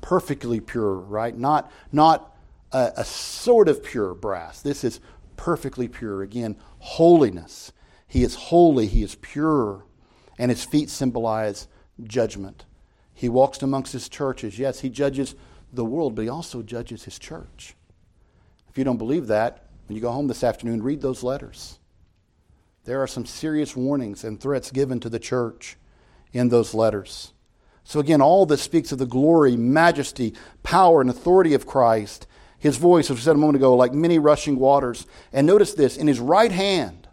Perfectly 0.00 0.60
pure, 0.60 0.94
right? 0.94 1.36
Not, 1.36 1.70
not 1.92 2.36
a, 2.72 2.92
a 2.98 3.04
sort 3.04 3.68
of 3.68 3.82
pure 3.82 4.14
brass. 4.14 4.60
This 4.60 4.84
is 4.84 5.00
perfectly 5.36 5.88
pure. 5.88 6.22
Again, 6.22 6.56
holiness. 6.78 7.72
He 8.08 8.22
is 8.22 8.34
holy, 8.34 8.86
he 8.86 9.02
is 9.02 9.16
pure, 9.16 9.84
and 10.38 10.50
his 10.50 10.64
feet 10.64 10.90
symbolize 10.90 11.66
judgment. 12.02 12.64
He 13.12 13.28
walks 13.28 13.62
amongst 13.62 13.92
his 13.92 14.08
churches. 14.08 14.58
Yes, 14.58 14.80
he 14.80 14.90
judges 14.90 15.34
the 15.72 15.84
world, 15.84 16.14
but 16.14 16.22
he 16.22 16.28
also 16.28 16.62
judges 16.62 17.04
his 17.04 17.18
church. 17.18 17.74
If 18.76 18.78
you 18.78 18.84
don't 18.84 18.98
believe 18.98 19.28
that, 19.28 19.64
when 19.88 19.96
you 19.96 20.02
go 20.02 20.12
home 20.12 20.26
this 20.26 20.44
afternoon, 20.44 20.82
read 20.82 21.00
those 21.00 21.22
letters. 21.22 21.78
There 22.84 23.02
are 23.02 23.06
some 23.06 23.24
serious 23.24 23.74
warnings 23.74 24.22
and 24.22 24.38
threats 24.38 24.70
given 24.70 25.00
to 25.00 25.08
the 25.08 25.18
church 25.18 25.78
in 26.34 26.50
those 26.50 26.74
letters. 26.74 27.32
So, 27.84 28.00
again, 28.00 28.20
all 28.20 28.44
this 28.44 28.60
speaks 28.60 28.92
of 28.92 28.98
the 28.98 29.06
glory, 29.06 29.56
majesty, 29.56 30.34
power, 30.62 31.00
and 31.00 31.08
authority 31.08 31.54
of 31.54 31.66
Christ. 31.66 32.26
His 32.58 32.76
voice, 32.76 33.10
as 33.10 33.16
we 33.16 33.22
said 33.22 33.36
a 33.36 33.38
moment 33.38 33.56
ago, 33.56 33.74
like 33.74 33.94
many 33.94 34.18
rushing 34.18 34.58
waters. 34.58 35.06
And 35.32 35.46
notice 35.46 35.72
this 35.72 35.96
in 35.96 36.06
his 36.06 36.20
right 36.20 36.52
hand, 36.52 37.08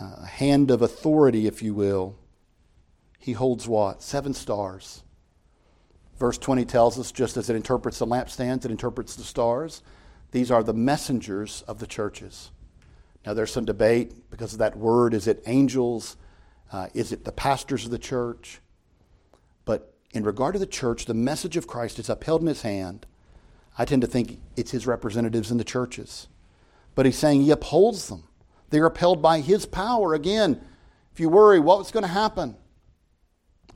a 0.00 0.26
hand 0.26 0.72
of 0.72 0.82
authority, 0.82 1.46
if 1.46 1.62
you 1.62 1.74
will, 1.74 2.18
he 3.20 3.34
holds 3.34 3.68
what? 3.68 4.02
Seven 4.02 4.34
stars. 4.34 5.04
Verse 6.18 6.38
20 6.38 6.64
tells 6.64 6.98
us, 6.98 7.12
just 7.12 7.36
as 7.36 7.48
it 7.48 7.54
interprets 7.54 8.00
the 8.00 8.06
lampstands, 8.06 8.64
it 8.64 8.72
interprets 8.72 9.14
the 9.14 9.22
stars. 9.22 9.80
These 10.32 10.50
are 10.50 10.62
the 10.62 10.72
messengers 10.72 11.62
of 11.66 11.78
the 11.78 11.86
churches. 11.86 12.50
Now, 13.26 13.34
there's 13.34 13.52
some 13.52 13.64
debate 13.64 14.30
because 14.30 14.52
of 14.52 14.60
that 14.60 14.76
word. 14.76 15.12
Is 15.12 15.26
it 15.26 15.42
angels? 15.46 16.16
Uh, 16.72 16.88
is 16.94 17.12
it 17.12 17.24
the 17.24 17.32
pastors 17.32 17.84
of 17.84 17.90
the 17.90 17.98
church? 17.98 18.60
But 19.64 19.94
in 20.12 20.24
regard 20.24 20.54
to 20.54 20.58
the 20.58 20.66
church, 20.66 21.04
the 21.04 21.14
message 21.14 21.56
of 21.56 21.66
Christ 21.66 21.98
is 21.98 22.08
upheld 22.08 22.40
in 22.40 22.46
his 22.46 22.62
hand. 22.62 23.06
I 23.76 23.84
tend 23.84 24.02
to 24.02 24.08
think 24.08 24.40
it's 24.56 24.70
his 24.70 24.86
representatives 24.86 25.50
in 25.50 25.58
the 25.58 25.64
churches. 25.64 26.28
But 26.94 27.06
he's 27.06 27.18
saying 27.18 27.42
he 27.42 27.50
upholds 27.50 28.08
them. 28.08 28.24
They're 28.70 28.86
upheld 28.86 29.20
by 29.20 29.40
his 29.40 29.66
power. 29.66 30.14
Again, 30.14 30.60
if 31.12 31.20
you 31.20 31.28
worry, 31.28 31.60
what's 31.60 31.90
going 31.90 32.04
to 32.04 32.08
happen? 32.08 32.56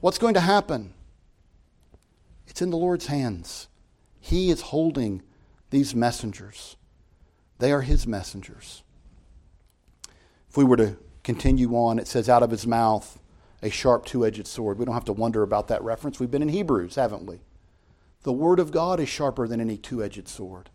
What's 0.01 0.19
going 0.19 0.35
to 0.35 0.41
happen? 0.41 0.95
It's 2.47 2.63
in 2.63 2.71
the 2.71 2.77
Lord's 2.77 3.07
hands. 3.07 3.69
He 4.21 4.51
is 4.51 4.61
holding 4.61 5.23
these 5.75 5.95
messengers. 5.95 6.77
They 7.59 7.73
are 7.73 7.81
his 7.81 8.07
messengers. 8.07 8.85
If 10.49 10.57
we 10.57 10.65
were 10.65 10.77
to 10.77 10.97
continue 11.25 11.75
on, 11.75 11.99
it 11.99 12.07
says, 12.07 12.29
out 12.29 12.45
of 12.45 12.53
his 12.53 12.67
mouth 12.67 13.19
a 13.61 13.71
sharp 13.71 14.05
two 14.05 14.25
edged 14.25 14.47
sword. 14.47 14.79
We 14.79 14.85
don't 14.85 14.95
have 14.95 15.07
to 15.07 15.13
wonder 15.13 15.43
about 15.43 15.69
that 15.69 15.83
reference. 15.83 16.21
We've 16.21 16.31
been 16.31 16.43
in 16.43 16.51
Hebrews, 16.51 16.95
haven't 16.95 17.27
we? 17.27 17.41
The 18.23 18.33
word 18.33 18.61
of 18.61 18.71
God 18.71 19.01
is 19.01 19.09
sharper 19.09 19.49
than 19.49 19.61
any 19.61 19.77
two 19.77 20.03
edged 20.03 20.29
sword. 20.29 20.71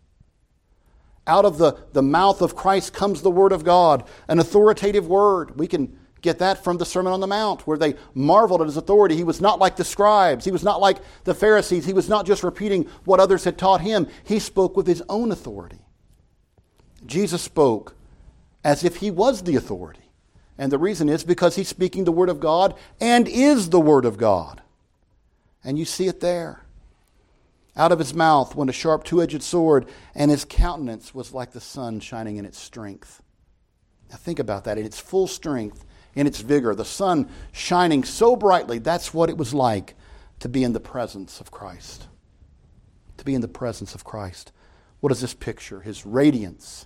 Out 1.27 1.45
of 1.45 1.59
the, 1.59 1.77
the 1.93 2.01
mouth 2.01 2.41
of 2.41 2.55
Christ 2.55 2.91
comes 2.91 3.21
the 3.21 3.31
word 3.31 3.51
of 3.51 3.63
God, 3.63 4.03
an 4.27 4.39
authoritative 4.39 5.07
word. 5.07 5.57
We 5.59 5.67
can 5.67 5.98
get 6.21 6.39
that 6.39 6.63
from 6.63 6.77
the 6.77 6.86
Sermon 6.86 7.13
on 7.13 7.19
the 7.19 7.27
Mount, 7.27 7.65
where 7.65 7.77
they 7.77 7.95
marveled 8.13 8.62
at 8.62 8.67
his 8.67 8.77
authority. 8.77 9.15
He 9.15 9.23
was 9.23 9.41
not 9.41 9.60
like 9.60 9.75
the 9.75 9.84
scribes, 9.84 10.45
he 10.45 10.51
was 10.51 10.63
not 10.63 10.82
like 10.82 10.97
the 11.23 11.34
Pharisees, 11.34 11.86
he 11.86 11.93
was 11.93 12.10
not 12.10 12.25
just 12.25 12.43
repeating 12.43 12.86
what 13.05 13.19
others 13.19 13.43
had 13.43 13.58
taught 13.58 13.82
him, 13.82 14.08
he 14.23 14.39
spoke 14.39 14.75
with 14.75 14.88
his 14.88 15.03
own 15.10 15.32
authority. 15.32 15.79
Jesus 17.05 17.41
spoke 17.41 17.95
as 18.63 18.84
if 18.84 18.97
he 18.97 19.12
was 19.12 19.43
the 19.43 19.55
authority. 19.55 20.01
And 20.58 20.71
the 20.71 20.77
reason 20.77 21.08
is 21.08 21.23
because 21.23 21.55
he's 21.55 21.69
speaking 21.69 22.03
the 22.03 22.12
Word 22.12 22.27
of 22.27 22.41
God 22.41 22.75
and 22.99 23.27
is 23.27 23.69
the 23.69 23.79
Word 23.79 24.03
of 24.03 24.17
God. 24.17 24.62
And 25.63 25.79
you 25.79 25.86
see 25.86 26.08
it 26.08 26.19
there. 26.19 26.65
Out 27.77 27.93
of 27.93 27.99
his 27.99 28.13
mouth 28.13 28.55
went 28.55 28.69
a 28.69 28.73
sharp 28.73 29.05
two 29.05 29.21
edged 29.21 29.41
sword, 29.41 29.88
and 30.13 30.29
his 30.29 30.43
countenance 30.43 31.15
was 31.15 31.34
like 31.34 31.51
the 31.51 31.62
sun 31.62 32.01
shining 32.01 32.36
in 32.36 32.45
its 32.45 32.60
strength. 32.60 33.21
Now 34.10 34.17
think 34.17 34.39
about 34.39 34.65
that. 34.65 34.77
In 34.77 34.86
its 34.86 34.99
full 34.99 35.27
strength, 35.27 35.86
in 36.15 36.28
its 36.28 36.41
vigor, 36.41 36.76
the 36.76 36.86
sun 36.86 37.30
shining 37.52 38.04
so 38.04 38.36
brightly, 38.36 38.80
that's 38.80 39.13
what 39.13 39.30
it 39.30 39.38
was 39.38 39.54
like 39.54 39.95
to 40.39 40.50
be 40.50 40.63
in 40.63 40.74
the 40.74 40.80
presence 40.80 41.39
of 41.39 41.52
Christ. 41.52 42.08
To 43.17 43.26
be 43.26 43.36
in 43.36 43.41
the 43.41 43.48
presence 43.48 43.95
of 43.95 44.04
Christ. 44.04 44.52
What 45.00 45.12
is 45.12 45.22
this 45.22 45.34
picture? 45.34 45.82
His 45.82 46.06
radiance. 46.06 46.86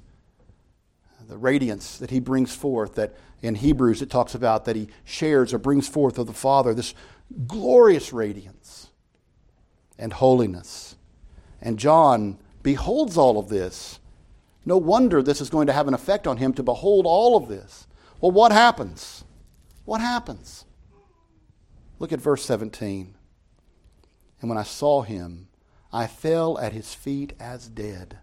The 1.28 1.38
radiance 1.38 1.98
that 2.00 2.12
he 2.12 2.20
brings 2.20 2.54
forth, 2.54 2.96
that 2.96 3.16
in 3.42 3.56
Hebrews 3.56 4.02
it 4.02 4.10
talks 4.10 4.36
about 4.36 4.66
that 4.66 4.76
he 4.76 4.90
shares 5.04 5.54
or 5.54 5.58
brings 5.58 5.88
forth 5.88 6.18
of 6.18 6.28
the 6.28 6.34
Father, 6.34 6.74
this 6.74 6.94
glorious 7.48 8.12
radiance 8.12 8.90
and 9.98 10.12
holiness. 10.12 10.96
And 11.62 11.80
John 11.80 12.38
beholds 12.62 13.18
all 13.18 13.40
of 13.40 13.50
this. 13.50 14.00
No 14.66 14.78
wonder 14.78 15.22
this 15.22 15.42
is 15.42 15.50
going 15.50 15.68
to 15.68 15.74
have 15.74 15.88
an 15.88 15.94
effect 15.94 16.28
on 16.28 16.38
him 16.38 16.54
to 16.54 16.64
behold 16.64 17.06
all 17.06 17.38
of 17.38 17.48
this. 17.48 17.88
Well, 18.24 18.32
what 18.32 18.54
happens? 18.54 19.26
What 19.84 20.00
happens? 20.00 20.64
Look 22.00 22.14
at 22.14 22.22
verse 22.22 22.46
17. 22.46 23.16
And 24.40 24.50
when 24.50 24.58
I 24.58 24.64
saw 24.64 25.02
him, 25.02 25.50
I 25.92 26.08
fell 26.08 26.58
at 26.58 26.72
his 26.72 26.94
feet 26.94 27.34
as 27.38 27.68
dead. 27.68 28.20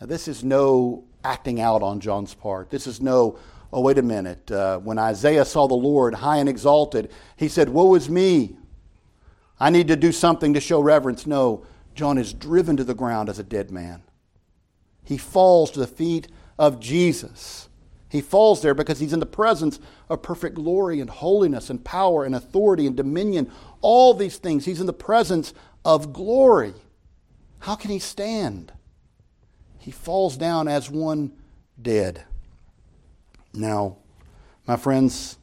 Now, 0.00 0.06
this 0.06 0.28
is 0.28 0.42
no 0.42 1.04
acting 1.22 1.60
out 1.60 1.82
on 1.82 2.00
John's 2.00 2.32
part. 2.32 2.70
This 2.70 2.86
is 2.86 3.02
no, 3.02 3.38
oh, 3.70 3.82
wait 3.82 3.98
a 3.98 4.02
minute. 4.02 4.50
Uh, 4.50 4.78
when 4.78 4.98
Isaiah 4.98 5.44
saw 5.44 5.68
the 5.68 5.74
Lord 5.74 6.14
high 6.14 6.38
and 6.38 6.48
exalted, 6.48 7.10
he 7.36 7.48
said, 7.48 7.68
Woe 7.68 7.94
is 7.96 8.08
me. 8.08 8.56
I 9.58 9.68
need 9.68 9.88
to 9.88 9.96
do 9.96 10.10
something 10.10 10.54
to 10.54 10.60
show 10.60 10.80
reverence. 10.80 11.26
No, 11.26 11.66
John 11.94 12.16
is 12.16 12.32
driven 12.32 12.78
to 12.78 12.84
the 12.84 12.94
ground 12.94 13.28
as 13.28 13.38
a 13.38 13.44
dead 13.44 13.70
man. 13.70 14.04
He 15.04 15.18
falls 15.18 15.70
to 15.72 15.80
the 15.80 15.86
feet 15.86 16.28
of 16.58 16.80
Jesus. 16.80 17.66
He 18.10 18.20
falls 18.20 18.60
there 18.60 18.74
because 18.74 18.98
he's 18.98 19.12
in 19.12 19.20
the 19.20 19.26
presence 19.26 19.78
of 20.08 20.20
perfect 20.20 20.56
glory 20.56 21.00
and 21.00 21.08
holiness 21.08 21.70
and 21.70 21.82
power 21.84 22.24
and 22.24 22.34
authority 22.34 22.86
and 22.86 22.96
dominion. 22.96 23.50
All 23.80 24.14
these 24.14 24.36
things. 24.36 24.64
He's 24.64 24.80
in 24.80 24.86
the 24.86 24.92
presence 24.92 25.54
of 25.84 26.12
glory. 26.12 26.74
How 27.60 27.76
can 27.76 27.90
he 27.90 28.00
stand? 28.00 28.72
He 29.78 29.92
falls 29.92 30.36
down 30.36 30.66
as 30.66 30.90
one 30.90 31.32
dead. 31.80 32.24
Now, 33.54 33.96
my 34.66 34.76
friends, 34.76 35.38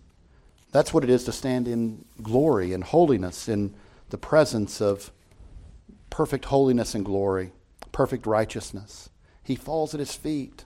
that's 0.72 0.94
what 0.94 1.04
it 1.04 1.10
is 1.10 1.24
to 1.24 1.32
stand 1.32 1.68
in 1.68 2.06
glory 2.22 2.74
and 2.74 2.84
holiness 2.84 3.48
in 3.48 3.74
the 4.10 4.18
presence 4.18 4.82
of 4.82 5.12
perfect 6.10 6.46
holiness 6.46 6.94
and 6.94 7.06
glory, 7.06 7.52
perfect 7.92 8.26
righteousness. 8.26 9.10
He 9.42 9.56
falls 9.56 9.94
at 9.94 10.00
his 10.00 10.16
feet. 10.16 10.66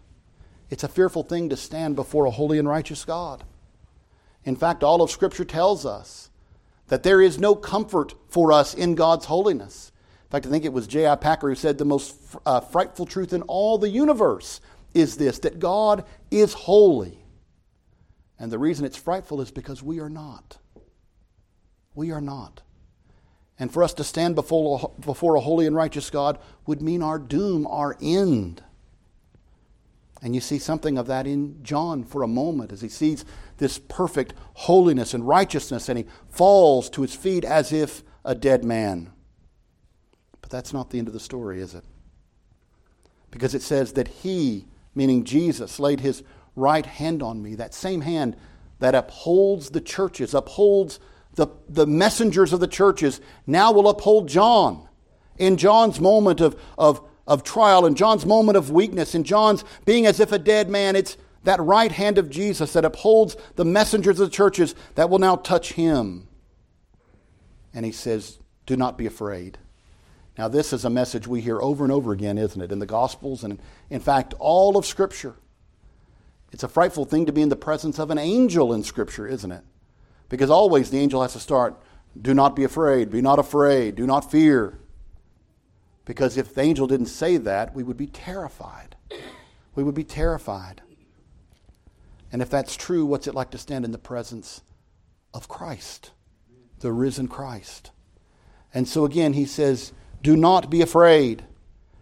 It's 0.71 0.85
a 0.85 0.87
fearful 0.87 1.23
thing 1.23 1.49
to 1.49 1.57
stand 1.57 1.97
before 1.97 2.25
a 2.25 2.31
holy 2.31 2.57
and 2.57 2.67
righteous 2.67 3.03
God. 3.03 3.43
In 4.45 4.55
fact, 4.55 4.83
all 4.83 5.01
of 5.01 5.11
Scripture 5.11 5.43
tells 5.45 5.85
us 5.85 6.29
that 6.87 7.03
there 7.03 7.21
is 7.21 7.37
no 7.37 7.55
comfort 7.55 8.15
for 8.29 8.51
us 8.53 8.73
in 8.73 8.95
God's 8.95 9.25
holiness. 9.25 9.91
In 10.25 10.29
fact, 10.29 10.47
I 10.47 10.49
think 10.49 10.63
it 10.63 10.73
was 10.73 10.87
J.I. 10.87 11.15
Packer 11.17 11.49
who 11.49 11.55
said 11.55 11.77
the 11.77 11.85
most 11.85 12.15
uh, 12.45 12.61
frightful 12.61 13.05
truth 13.05 13.33
in 13.33 13.41
all 13.43 13.77
the 13.77 13.89
universe 13.89 14.61
is 14.93 15.17
this 15.17 15.39
that 15.39 15.59
God 15.59 16.05
is 16.31 16.53
holy. 16.53 17.25
And 18.39 18.49
the 18.49 18.57
reason 18.57 18.85
it's 18.85 18.97
frightful 18.97 19.41
is 19.41 19.51
because 19.51 19.83
we 19.83 19.99
are 19.99 20.09
not. 20.09 20.57
We 21.93 22.11
are 22.11 22.21
not. 22.21 22.61
And 23.59 23.71
for 23.71 23.83
us 23.83 23.93
to 23.95 24.05
stand 24.05 24.35
before, 24.35 24.93
before 25.01 25.35
a 25.35 25.41
holy 25.41 25.67
and 25.67 25.75
righteous 25.75 26.09
God 26.09 26.39
would 26.65 26.81
mean 26.81 27.03
our 27.03 27.19
doom, 27.19 27.67
our 27.67 27.97
end. 28.01 28.63
And 30.21 30.35
you 30.35 30.41
see 30.41 30.59
something 30.59 30.97
of 30.97 31.07
that 31.07 31.25
in 31.25 31.63
John 31.63 32.03
for 32.03 32.21
a 32.21 32.27
moment 32.27 32.71
as 32.71 32.81
he 32.81 32.89
sees 32.89 33.25
this 33.57 33.79
perfect 33.79 34.33
holiness 34.53 35.13
and 35.13 35.27
righteousness 35.27 35.89
and 35.89 35.97
he 35.97 36.05
falls 36.29 36.89
to 36.91 37.01
his 37.01 37.15
feet 37.15 37.43
as 37.43 37.73
if 37.73 38.03
a 38.23 38.35
dead 38.35 38.63
man. 38.63 39.11
But 40.41 40.51
that's 40.51 40.73
not 40.73 40.91
the 40.91 40.99
end 40.99 41.07
of 41.07 41.13
the 41.13 41.19
story, 41.19 41.59
is 41.59 41.73
it? 41.73 41.83
Because 43.31 43.55
it 43.55 43.63
says 43.63 43.93
that 43.93 44.07
he, 44.07 44.67
meaning 44.93 45.23
Jesus, 45.23 45.79
laid 45.79 46.01
his 46.01 46.23
right 46.55 46.85
hand 46.85 47.23
on 47.23 47.41
me, 47.41 47.55
that 47.55 47.73
same 47.73 48.01
hand 48.01 48.35
that 48.79 48.93
upholds 48.93 49.69
the 49.71 49.81
churches, 49.81 50.33
upholds 50.33 50.99
the, 51.35 51.47
the 51.69 51.87
messengers 51.87 52.53
of 52.53 52.59
the 52.59 52.67
churches, 52.67 53.21
now 53.47 53.71
will 53.71 53.87
uphold 53.87 54.27
John. 54.27 54.87
In 55.37 55.57
John's 55.57 55.99
moment 55.99 56.41
of, 56.41 56.59
of, 56.77 57.01
of 57.31 57.43
trial, 57.43 57.85
and 57.85 57.95
John's 57.95 58.25
moment 58.25 58.57
of 58.57 58.71
weakness, 58.71 59.15
and 59.15 59.25
John's 59.25 59.63
being 59.85 60.05
as 60.05 60.19
if 60.19 60.33
a 60.33 60.37
dead 60.37 60.69
man, 60.69 60.97
it's 60.97 61.15
that 61.45 61.61
right 61.61 61.91
hand 61.91 62.17
of 62.17 62.29
Jesus 62.29 62.73
that 62.73 62.83
upholds 62.83 63.37
the 63.55 63.63
messengers 63.63 64.19
of 64.19 64.29
the 64.29 64.35
churches 64.35 64.75
that 64.95 65.09
will 65.09 65.17
now 65.17 65.37
touch 65.37 65.73
him. 65.73 66.27
And 67.73 67.85
he 67.85 67.93
says, 67.93 68.37
Do 68.65 68.75
not 68.75 68.97
be 68.97 69.05
afraid. 69.05 69.57
Now, 70.37 70.49
this 70.49 70.73
is 70.73 70.83
a 70.83 70.89
message 70.89 71.25
we 71.25 71.39
hear 71.39 71.61
over 71.61 71.85
and 71.85 71.91
over 71.91 72.11
again, 72.11 72.37
isn't 72.37 72.61
it? 72.61 72.71
In 72.71 72.79
the 72.79 72.85
Gospels 72.85 73.45
and, 73.45 73.59
in 73.89 74.01
fact, 74.01 74.33
all 74.37 74.75
of 74.75 74.85
Scripture. 74.85 75.35
It's 76.51 76.63
a 76.63 76.67
frightful 76.67 77.05
thing 77.05 77.27
to 77.27 77.31
be 77.31 77.41
in 77.41 77.49
the 77.49 77.55
presence 77.55 77.97
of 77.97 78.11
an 78.11 78.17
angel 78.17 78.73
in 78.73 78.83
Scripture, 78.83 79.25
isn't 79.25 79.53
it? 79.53 79.63
Because 80.27 80.49
always 80.49 80.89
the 80.89 80.99
angel 80.99 81.21
has 81.21 81.31
to 81.33 81.39
start 81.39 81.81
do 82.21 82.33
not 82.33 82.57
be 82.57 82.65
afraid, 82.65 83.09
be 83.09 83.21
not 83.21 83.39
afraid, 83.39 83.95
do 83.95 84.05
not 84.05 84.29
fear. 84.29 84.80
Because 86.11 86.35
if 86.35 86.53
the 86.53 86.59
angel 86.59 86.87
didn't 86.87 87.05
say 87.05 87.37
that, 87.37 87.73
we 87.73 87.83
would 87.83 87.95
be 87.95 88.05
terrified. 88.05 88.97
We 89.75 89.81
would 89.81 89.95
be 89.95 90.03
terrified. 90.03 90.81
And 92.33 92.41
if 92.41 92.49
that's 92.49 92.75
true, 92.75 93.05
what's 93.05 93.27
it 93.27 93.33
like 93.33 93.49
to 93.51 93.57
stand 93.57 93.85
in 93.85 93.93
the 93.93 93.97
presence 93.97 94.59
of 95.33 95.47
Christ, 95.47 96.11
the 96.79 96.91
risen 96.91 97.29
Christ? 97.29 97.91
And 98.73 98.89
so 98.89 99.05
again, 99.05 99.31
he 99.31 99.45
says, 99.45 99.93
Do 100.21 100.35
not 100.35 100.69
be 100.69 100.81
afraid, 100.81 101.45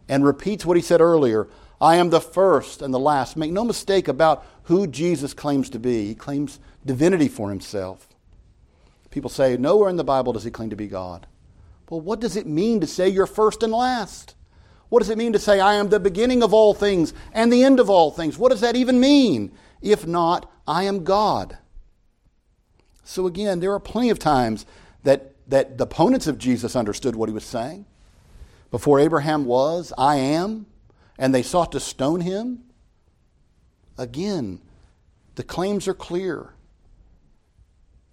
and 0.08 0.26
repeats 0.26 0.66
what 0.66 0.76
he 0.76 0.82
said 0.82 1.02
earlier 1.02 1.48
I 1.80 1.98
am 1.98 2.10
the 2.10 2.20
first 2.20 2.82
and 2.82 2.92
the 2.92 2.98
last. 2.98 3.38
Make 3.38 3.52
no 3.52 3.64
mistake 3.64 4.08
about 4.08 4.44
who 4.64 4.88
Jesus 4.88 5.36
claims 5.36 5.70
to 5.70 5.78
be. 5.78 6.08
He 6.08 6.16
claims 6.16 6.60
divinity 6.84 7.28
for 7.28 7.52
himself. 7.52 8.08
People 9.12 9.30
say, 9.30 9.56
Nowhere 9.56 9.92
in 9.92 9.98
the 9.98 10.04
Bible 10.04 10.34
does 10.34 10.46
he 10.46 10.50
claim 10.50 10.72
to 10.72 10.76
be 10.76 10.88
God. 10.88 11.28
Well, 11.90 12.02
what 12.02 12.20
does 12.20 12.36
it 12.36 12.46
mean 12.46 12.82
to 12.82 12.88
say 12.88 13.10
you're 13.10 13.26
first 13.26 13.64
and 13.64 13.74
last? 13.74 14.36
What 14.90 15.00
does 15.00 15.10
it 15.10 15.18
mean 15.18 15.34
to 15.34 15.40
say, 15.40 15.60
I 15.60 15.76
am 15.76 15.90
the 15.90 16.00
beginning 16.00 16.44
of 16.44 16.54
all 16.54 16.74
things 16.74 17.14
and 17.34 17.52
the 17.52 17.64
end 17.64 17.80
of 17.80 17.90
all 17.90 18.12
things? 18.12 18.38
What 18.38 18.52
does 18.52 18.62
that 18.62 18.76
even 18.76 19.00
mean? 19.00 19.52
If 19.82 20.06
not, 20.06 20.52
I 20.68 20.84
am 20.84 21.04
God. 21.04 21.58
So 23.04 23.26
again, 23.28 23.60
there 23.60 23.74
are 23.74 23.80
plenty 23.80 24.10
of 24.10 24.20
times 24.20 24.66
that, 25.04 25.34
that 25.50 25.78
the 25.78 25.84
opponents 25.84 26.28
of 26.28 26.38
Jesus 26.38 26.76
understood 26.76 27.16
what 27.16 27.30
he 27.30 27.34
was 27.34 27.44
saying. 27.44 27.86
Before 28.72 29.00
Abraham 29.00 29.46
was, 29.46 29.92
I 29.98 30.18
am, 30.18 30.68
and 31.18 31.34
they 31.34 31.42
sought 31.42 31.72
to 31.72 31.80
stone 31.80 32.22
him. 32.22 32.64
Again, 33.98 34.62
the 35.36 35.44
claims 35.44 35.88
are 35.88 35.94
clear. 35.94 36.54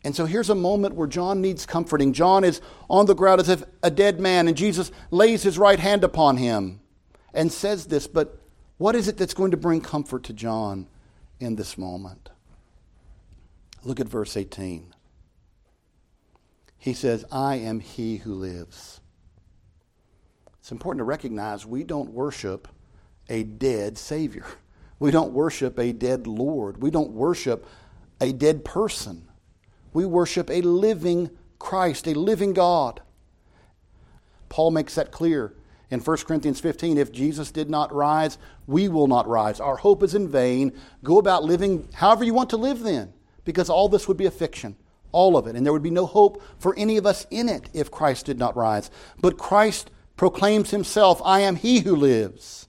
And 0.07 0.15
so 0.15 0.25
here's 0.25 0.49
a 0.49 0.55
moment 0.55 0.95
where 0.95 1.09
John 1.09 1.43
needs 1.43 1.67
comforting. 1.67 2.15
John 2.15 2.45
is 2.45 2.63
on 2.89 3.07
the 3.07 3.15
ground 3.15 3.41
as 3.41 3.49
if 3.49 3.65
a 3.83 3.91
dead 3.91 4.21
man, 4.21 4.47
and 4.47 4.57
Jesus 4.57 4.91
lays 5.11 5.43
his 5.43 5.59
right 5.59 5.81
hand 5.81 6.05
upon 6.05 6.37
him 6.37 6.81
and 7.35 7.53
says 7.53 7.87
this. 7.87 8.07
But 8.07 8.41
what 8.79 8.95
is 8.95 9.09
it 9.09 9.19
that's 9.19 9.35
going 9.35 9.51
to 9.51 9.57
bring 9.57 9.83
comfort 9.83 10.23
to 10.25 10.33
John? 10.33 10.87
in 11.41 11.57
this 11.57 11.77
moment. 11.77 12.31
Look 13.85 14.01
at 14.01 14.09
verse 14.09 14.37
18. 14.37 14.95
He 16.79 16.93
says, 16.93 17.25
I 17.31 17.57
am 17.57 17.81
he 17.81 18.19
who 18.19 18.35
lives. 18.35 19.01
It's 20.61 20.73
important 20.73 21.01
to 21.01 21.05
recognize 21.05 21.67
we 21.67 21.85
don't 21.85 22.11
worship 22.11 22.69
a 23.29 23.43
dead 23.43 23.99
Savior. 23.99 24.47
We 24.99 25.11
don't 25.11 25.35
worship 25.35 25.79
a 25.79 25.93
dead 25.93 26.27
Lord. 26.27 26.83
We 26.83 26.91
don't 26.91 27.11
worship 27.11 27.67
a 28.19 28.33
dead 28.33 28.65
person. 28.65 29.26
We 29.97 30.05
worship 30.05 30.51
a 30.51 30.61
living 30.61 31.31
Christ, 31.59 32.07
a 32.07 32.13
living 32.13 32.53
God. 32.53 33.01
Paul 34.51 34.71
makes 34.71 34.95
that 34.97 35.11
clear 35.11 35.55
in 35.91 36.01
1 36.01 36.17
Corinthians 36.19 36.61
15, 36.61 36.99
if 36.99 37.11
Jesus 37.11 37.51
did 37.51 37.71
not 37.71 37.95
rise, 37.95 38.37
we 38.67 38.89
will 38.89 39.07
not 39.07 39.27
rise. 39.27 39.59
Our 39.59 39.77
hope 39.77 40.03
is 40.03 40.15
in 40.15 40.29
vain. 40.29 40.75
Go 41.03 41.17
about 41.17 41.45
living 41.45 41.89
however 41.95 42.25
you 42.25 42.35
want 42.35 42.51
to 42.51 42.59
live 42.59 42.81
then, 42.81 43.15
because 43.47 43.71
all 43.71 43.89
this 43.89 44.07
would 44.07 44.19
be 44.19 44.27
a 44.27 44.31
fiction, 44.31 44.77
all 45.13 45.35
of 45.35 45.47
it, 45.47 45.57
and 45.57 45.65
there 45.65 45.73
would 45.73 45.83
be 45.83 45.89
no 45.89 46.05
hope 46.05 46.43
for 46.59 46.75
any 46.77 46.99
of 46.99 47.07
us 47.07 47.27
in 47.31 47.49
it 47.49 47.71
if 47.73 47.91
Christ 47.91 48.27
did 48.27 48.39
not 48.39 48.55
rise. 48.55 48.91
But 49.19 49.39
Christ 49.39 49.91
proclaims 50.19 50.73
himself, 50.73 51.23
I 51.25 51.41
am 51.41 51.57
he 51.57 51.81
who 51.81 51.97
lives. 51.97 52.69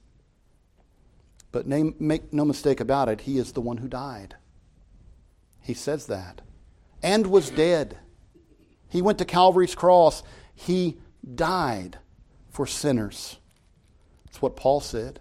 But 1.52 1.68
make 1.68 2.32
no 2.32 2.46
mistake 2.46 2.80
about 2.80 3.10
it, 3.10 3.20
he 3.20 3.38
is 3.38 3.52
the 3.52 3.60
one 3.60 3.80
who 3.80 3.90
died. 3.90 4.38
He 5.60 5.74
says 5.74 6.06
that. 6.06 6.40
And 7.02 7.28
was 7.28 7.50
dead. 7.50 7.98
He 8.90 9.02
went 9.02 9.18
to 9.20 9.26
Calvary's 9.26 9.76
cross. 9.76 10.24
He 10.56 10.98
died 11.36 12.00
for 12.50 12.66
sinners. 12.66 13.38
That's 14.26 14.42
what 14.42 14.56
Paul 14.56 14.82
said. 14.82 15.20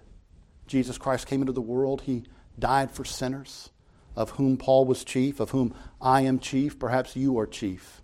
Jesus 0.67 0.99
Christ 0.99 1.27
came 1.27 1.43
into 1.43 1.53
the 1.53 1.61
world, 1.61 2.03
he 2.03 2.25
died 2.59 2.91
for 2.91 3.05
sinners, 3.05 3.71
of 4.17 4.31
whom 4.31 4.57
Paul 4.57 4.85
was 4.85 5.05
chief, 5.05 5.39
of 5.39 5.51
whom 5.51 5.75
I 6.01 6.23
am 6.23 6.39
chief. 6.39 6.79
Perhaps 6.79 7.15
you 7.15 7.39
are 7.39 7.47
chief. 7.47 8.01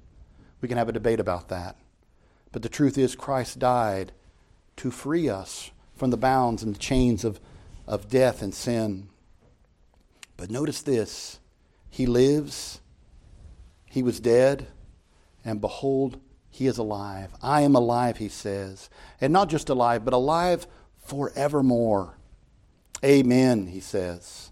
We 0.60 0.68
can 0.68 0.78
have 0.78 0.88
a 0.88 0.92
debate 0.92 1.18
about 1.18 1.48
that. 1.48 1.76
But 2.52 2.62
the 2.62 2.68
truth 2.68 2.98
is, 2.98 3.16
Christ 3.16 3.58
died 3.58 4.12
to 4.76 4.90
free 4.90 5.28
us 5.28 5.70
from 5.96 6.10
the 6.10 6.16
bounds 6.16 6.62
and 6.62 6.74
the 6.74 6.78
chains 6.78 7.24
of, 7.24 7.40
of 7.86 8.08
death 8.08 8.42
and 8.42 8.54
sin. 8.54 9.08
But 10.36 10.50
notice 10.50 10.82
this 10.82 11.40
He 11.88 12.04
lives, 12.04 12.81
He 13.92 14.02
was 14.02 14.20
dead, 14.20 14.68
and 15.44 15.60
behold, 15.60 16.18
he 16.48 16.66
is 16.66 16.78
alive. 16.78 17.34
I 17.42 17.60
am 17.60 17.74
alive, 17.74 18.16
he 18.16 18.30
says. 18.30 18.88
And 19.20 19.34
not 19.34 19.50
just 19.50 19.68
alive, 19.68 20.02
but 20.02 20.14
alive 20.14 20.66
forevermore. 20.96 22.16
Amen, 23.04 23.66
he 23.66 23.80
says. 23.80 24.50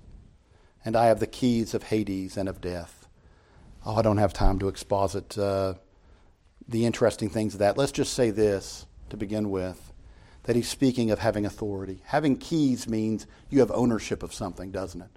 And 0.84 0.94
I 0.94 1.06
have 1.06 1.20
the 1.20 1.26
keys 1.26 1.72
of 1.72 1.84
Hades 1.84 2.36
and 2.36 2.50
of 2.50 2.60
death. 2.60 3.08
Oh, 3.86 3.96
I 3.96 4.02
don't 4.02 4.18
have 4.18 4.34
time 4.34 4.58
to 4.58 4.68
exposit 4.68 5.38
uh, 5.38 5.72
the 6.68 6.84
interesting 6.84 7.30
things 7.30 7.54
of 7.54 7.60
that. 7.60 7.78
Let's 7.78 7.92
just 7.92 8.12
say 8.12 8.28
this 8.28 8.84
to 9.08 9.16
begin 9.16 9.48
with 9.48 9.94
that 10.42 10.54
he's 10.54 10.68
speaking 10.68 11.10
of 11.10 11.18
having 11.18 11.46
authority. 11.46 12.02
Having 12.04 12.36
keys 12.36 12.86
means 12.86 13.26
you 13.48 13.60
have 13.60 13.70
ownership 13.70 14.22
of 14.22 14.34
something, 14.34 14.70
doesn't 14.70 15.00
it? 15.00 15.10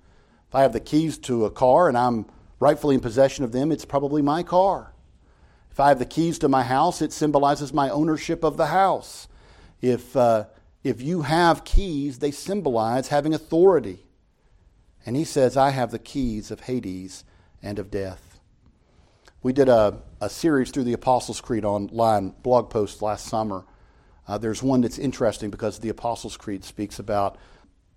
If 0.48 0.56
I 0.56 0.62
have 0.62 0.72
the 0.72 0.80
keys 0.80 1.18
to 1.18 1.44
a 1.44 1.52
car 1.52 1.90
and 1.90 1.98
I'm 1.98 2.26
rightfully 2.64 2.96
in 2.96 3.02
possession 3.02 3.44
of 3.44 3.52
them, 3.52 3.72
it's 3.72 3.86
probably 3.86 4.22
my 4.22 4.42
car. 4.42 4.94
If 5.70 5.80
I 5.80 5.90
have 5.90 6.00
the 6.00 6.06
keys 6.06 6.40
to 6.40 6.48
my 6.48 6.64
house, 6.64 7.02
it 7.02 7.12
symbolizes 7.12 7.74
my 7.74 7.90
ownership 7.90 8.44
of 8.44 8.58
the 8.58 8.68
house. 8.68 9.28
If, 9.82 10.16
uh, 10.16 10.46
if 10.84 11.02
you 11.02 11.24
have 11.24 11.66
keys, 11.66 12.20
they 12.20 12.32
symbolize 12.32 13.10
having 13.10 13.34
authority. 13.34 14.06
And 15.06 15.16
he 15.16 15.26
says, 15.26 15.58
I 15.58 15.72
have 15.72 15.92
the 15.92 16.00
keys 16.00 16.52
of 16.52 16.62
Hades 16.62 17.26
and 17.62 17.80
of 17.80 17.92
death. 17.92 18.40
We 19.42 19.52
did 19.52 19.68
a, 19.68 20.00
a 20.22 20.30
series 20.30 20.72
through 20.72 20.86
the 20.86 20.94
Apostles' 20.94 21.42
Creed 21.42 21.66
online 21.66 22.30
blog 22.44 22.70
post 22.70 23.02
last 23.02 23.26
summer. 23.26 23.66
Uh, 24.26 24.38
there's 24.38 24.64
one 24.64 24.80
that's 24.80 24.98
interesting 24.98 25.50
because 25.50 25.80
the 25.80 25.90
Apostles' 25.90 26.38
Creed 26.38 26.64
speaks 26.64 26.98
about 26.98 27.38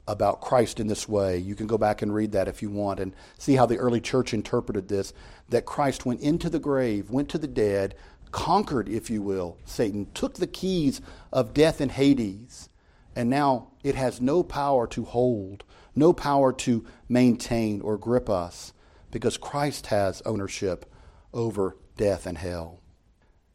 about 0.09 0.40
Christ 0.40 0.79
in 0.79 0.87
this 0.87 1.09
way. 1.09 1.38
You 1.38 1.55
can 1.55 1.66
go 1.66 1.79
back 1.79 2.03
and 2.03 2.14
read 2.14 2.33
that 2.33 2.49
if 2.49 2.62
you 2.62 2.71
want 2.71 3.01
and 3.01 3.14
see 3.38 3.55
how 3.55 3.66
the 3.66 3.79
early 3.79 4.01
church 4.01 4.33
interpreted 4.33 4.88
this 4.88 5.12
that 5.49 5.66
Christ 5.66 6.07
went 6.07 6.21
into 6.21 6.49
the 6.51 6.59
grave, 6.59 7.11
went 7.11 7.29
to 7.31 7.38
the 7.38 7.47
dead, 7.47 7.95
conquered, 8.31 8.88
if 8.88 9.11
you 9.11 9.23
will, 9.23 9.59
Satan, 9.64 10.09
took 10.14 10.35
the 10.35 10.47
keys 10.47 11.01
of 11.33 11.55
death 11.55 11.81
and 11.81 11.92
Hades, 11.92 12.69
and 13.14 13.31
now 13.31 13.69
it 13.83 13.95
has 13.95 14.21
no 14.21 14.42
power 14.42 14.87
to 14.88 15.05
hold, 15.05 15.64
no 15.95 16.12
power 16.12 16.53
to 16.53 16.85
maintain 17.09 17.81
or 17.81 17.97
grip 17.97 18.29
us 18.29 18.73
because 19.11 19.38
Christ 19.38 19.87
has 19.87 20.21
ownership 20.27 20.92
over 21.33 21.77
death 21.97 22.27
and 22.27 22.37
hell. 22.37 22.81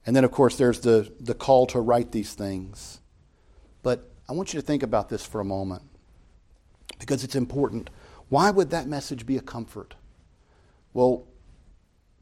And 0.06 0.16
then, 0.16 0.24
of 0.24 0.32
course, 0.32 0.58
there's 0.58 0.80
the, 0.80 1.14
the 1.20 1.36
call 1.36 1.68
to 1.68 1.80
write 1.80 2.12
these 2.12 2.34
things. 2.34 3.02
But 3.84 4.12
I 4.28 4.34
want 4.34 4.54
you 4.54 4.60
to 4.60 4.66
think 4.66 4.82
about 4.82 5.10
this 5.10 5.26
for 5.26 5.40
a 5.40 5.46
moment 5.46 5.84
because 7.02 7.24
it's 7.24 7.36
important. 7.36 7.90
Why 8.30 8.52
would 8.52 8.70
that 8.70 8.88
message 8.88 9.26
be 9.26 9.36
a 9.36 9.42
comfort? 9.42 9.96
Well, 10.94 11.26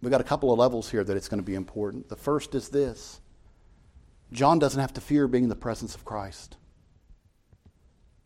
we've 0.01 0.09
got 0.09 0.21
a 0.21 0.25
couple 0.25 0.51
of 0.53 0.57
levels 0.57 0.89
here 0.89 1.03
that 1.03 1.17
it's 1.17 1.27
going 1.27 1.41
to 1.41 1.45
be 1.45 1.53
important. 1.53 2.07
The 2.07 2.15
first 2.15 2.55
is 2.55 2.69
this 2.69 3.19
John 4.31 4.57
doesn't 4.57 4.79
have 4.79 4.93
to 4.93 5.01
fear 5.01 5.27
being 5.27 5.43
in 5.43 5.49
the 5.49 5.55
presence 5.55 5.95
of 5.95 6.05
Christ. 6.05 6.55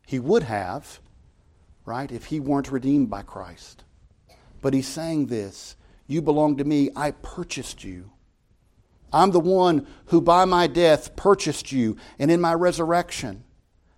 He 0.05 0.19
would 0.19 0.43
have, 0.43 0.99
right, 1.85 2.11
if 2.11 2.25
he 2.25 2.39
weren't 2.39 2.71
redeemed 2.71 3.09
by 3.09 3.23
Christ. 3.23 3.83
But 4.61 4.75
he's 4.75 4.87
saying 4.87 5.25
this 5.27 5.75
You 6.05 6.21
belong 6.21 6.57
to 6.57 6.63
me, 6.63 6.91
I 6.95 7.11
purchased 7.11 7.83
you. 7.83 8.11
I'm 9.11 9.31
the 9.31 9.39
one 9.39 9.87
who 10.07 10.21
by 10.21 10.45
my 10.45 10.67
death 10.67 11.15
purchased 11.15 11.71
you, 11.71 11.97
and 12.19 12.29
in 12.29 12.39
my 12.39 12.53
resurrection 12.53 13.43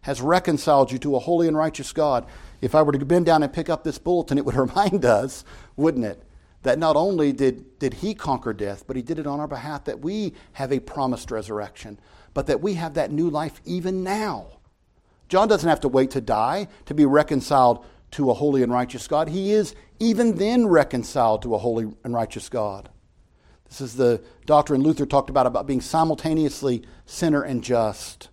has 0.06 0.22
reconciled 0.22 0.92
you 0.92 1.00
to 1.00 1.16
a 1.16 1.20
holy 1.20 1.48
and 1.48 1.58
righteous 1.58 1.92
God. 1.92 2.28
If 2.62 2.76
I 2.76 2.84
were 2.84 2.92
to 2.92 3.04
bend 3.04 3.26
down 3.26 3.42
and 3.42 3.52
pick 3.52 3.72
up 3.72 3.84
this 3.84 3.98
bulletin, 3.98 4.38
it 4.38 4.46
would 4.46 4.54
remind 4.56 5.04
us, 5.04 5.44
wouldn't 5.76 6.06
it, 6.06 6.22
that 6.62 6.78
not 6.78 6.96
only 6.96 7.34
did, 7.34 7.80
did 7.80 7.96
he 7.96 8.14
conquer 8.14 8.54
death, 8.54 8.84
but 8.86 8.96
he 8.96 9.02
did 9.02 9.18
it 9.18 9.26
on 9.26 9.40
our 9.40 9.48
behalf, 9.48 9.86
that 9.86 10.02
we 10.02 10.36
have 10.54 10.72
a 10.72 10.80
promised 10.80 11.32
resurrection, 11.32 12.00
but 12.36 12.46
that 12.46 12.62
we 12.62 12.76
have 12.76 12.94
that 12.94 13.12
new 13.12 13.32
life 13.32 13.60
even 13.66 14.04
now. 14.04 14.46
John 15.28 15.48
doesn't 15.48 15.68
have 15.68 15.82
to 15.82 15.88
wait 15.88 16.12
to 16.12 16.22
die 16.22 16.68
to 16.86 16.94
be 16.94 17.08
reconciled 17.08 17.84
to 18.12 18.30
a 18.30 18.36
holy 18.36 18.62
and 18.62 18.72
righteous 18.72 19.08
God. 19.08 19.30
He 19.30 19.54
is 19.54 19.74
even 20.00 20.36
then 20.36 20.68
reconciled 20.68 21.42
to 21.42 21.56
a 21.56 21.58
holy 21.58 21.92
and 22.04 22.14
righteous 22.14 22.48
God. 22.48 22.90
This 23.68 23.82
is 23.82 23.96
the 23.96 24.22
doctrine 24.46 24.84
Luther 24.84 25.08
talked 25.08 25.32
about, 25.32 25.48
about 25.48 25.66
being 25.66 25.82
simultaneously 25.82 26.84
sinner 27.08 27.42
and 27.42 27.64
just. 27.64 28.30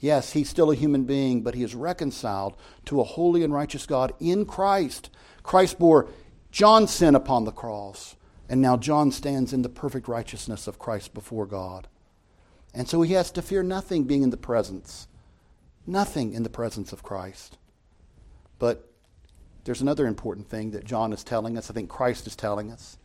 Yes, 0.00 0.32
he's 0.32 0.48
still 0.48 0.70
a 0.70 0.76
human 0.76 1.04
being, 1.04 1.42
but 1.42 1.54
he 1.54 1.62
is 1.62 1.74
reconciled 1.74 2.56
to 2.84 3.00
a 3.00 3.04
holy 3.04 3.42
and 3.42 3.52
righteous 3.52 3.86
God 3.86 4.12
in 4.20 4.44
Christ. 4.46 5.10
Christ 5.42 5.78
bore 5.78 6.08
John's 6.50 6.92
sin 6.92 7.14
upon 7.14 7.44
the 7.44 7.52
cross, 7.52 8.16
and 8.48 8.60
now 8.62 8.76
John 8.76 9.10
stands 9.10 9.52
in 9.52 9.62
the 9.62 9.68
perfect 9.68 10.06
righteousness 10.06 10.66
of 10.66 10.78
Christ 10.78 11.14
before 11.14 11.46
God. 11.46 11.88
And 12.72 12.88
so 12.88 13.02
he 13.02 13.14
has 13.14 13.30
to 13.32 13.42
fear 13.42 13.62
nothing 13.62 14.04
being 14.04 14.22
in 14.22 14.30
the 14.30 14.36
presence, 14.36 15.08
nothing 15.86 16.32
in 16.32 16.44
the 16.44 16.50
presence 16.50 16.92
of 16.92 17.02
Christ. 17.02 17.58
But 18.58 18.88
there's 19.64 19.80
another 19.82 20.06
important 20.06 20.48
thing 20.48 20.70
that 20.70 20.84
John 20.84 21.12
is 21.12 21.24
telling 21.24 21.58
us, 21.58 21.70
I 21.70 21.74
think 21.74 21.90
Christ 21.90 22.26
is 22.26 22.36
telling 22.36 22.70
us. 22.70 22.98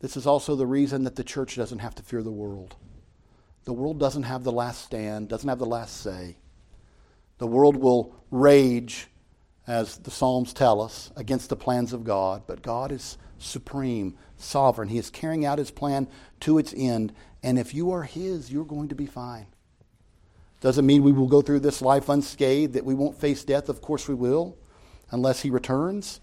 This 0.00 0.16
is 0.16 0.26
also 0.26 0.56
the 0.56 0.66
reason 0.66 1.04
that 1.04 1.16
the 1.16 1.24
church 1.24 1.56
doesn't 1.56 1.78
have 1.78 1.94
to 1.94 2.02
fear 2.02 2.22
the 2.22 2.30
world. 2.30 2.74
The 3.64 3.72
world 3.72 3.98
doesn't 3.98 4.24
have 4.24 4.44
the 4.44 4.52
last 4.52 4.84
stand, 4.84 5.28
doesn't 5.28 5.48
have 5.48 5.58
the 5.58 5.66
last 5.66 6.00
say. 6.00 6.36
The 7.38 7.46
world 7.46 7.76
will 7.76 8.14
rage, 8.30 9.08
as 9.66 9.96
the 9.98 10.10
Psalms 10.10 10.52
tell 10.52 10.80
us, 10.80 11.10
against 11.16 11.48
the 11.48 11.56
plans 11.56 11.92
of 11.92 12.04
God, 12.04 12.42
but 12.46 12.62
God 12.62 12.92
is 12.92 13.16
supreme, 13.38 14.16
sovereign. 14.36 14.88
He 14.88 14.98
is 14.98 15.10
carrying 15.10 15.44
out 15.44 15.58
his 15.58 15.70
plan 15.70 16.08
to 16.40 16.58
its 16.58 16.74
end, 16.76 17.12
and 17.42 17.58
if 17.58 17.74
you 17.74 17.90
are 17.90 18.02
his, 18.02 18.52
you're 18.52 18.64
going 18.64 18.88
to 18.88 18.94
be 18.94 19.06
fine. 19.06 19.46
Doesn't 20.60 20.86
mean 20.86 21.02
we 21.02 21.12
will 21.12 21.26
go 21.26 21.42
through 21.42 21.60
this 21.60 21.82
life 21.82 22.08
unscathed, 22.08 22.72
that 22.74 22.84
we 22.84 22.94
won't 22.94 23.20
face 23.20 23.44
death. 23.44 23.68
Of 23.68 23.82
course 23.82 24.08
we 24.08 24.14
will, 24.14 24.56
unless 25.10 25.42
he 25.42 25.50
returns. 25.50 26.20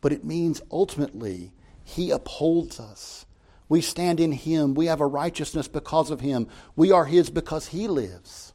But 0.00 0.12
it 0.12 0.24
means 0.24 0.62
ultimately 0.70 1.52
he 1.82 2.10
upholds 2.10 2.78
us. 2.78 3.26
We 3.68 3.80
stand 3.80 4.20
in 4.20 4.32
Him. 4.32 4.74
We 4.74 4.86
have 4.86 5.00
a 5.00 5.06
righteousness 5.06 5.68
because 5.68 6.10
of 6.10 6.20
Him. 6.20 6.48
We 6.76 6.92
are 6.92 7.04
His 7.06 7.30
because 7.30 7.68
He 7.68 7.88
lives. 7.88 8.52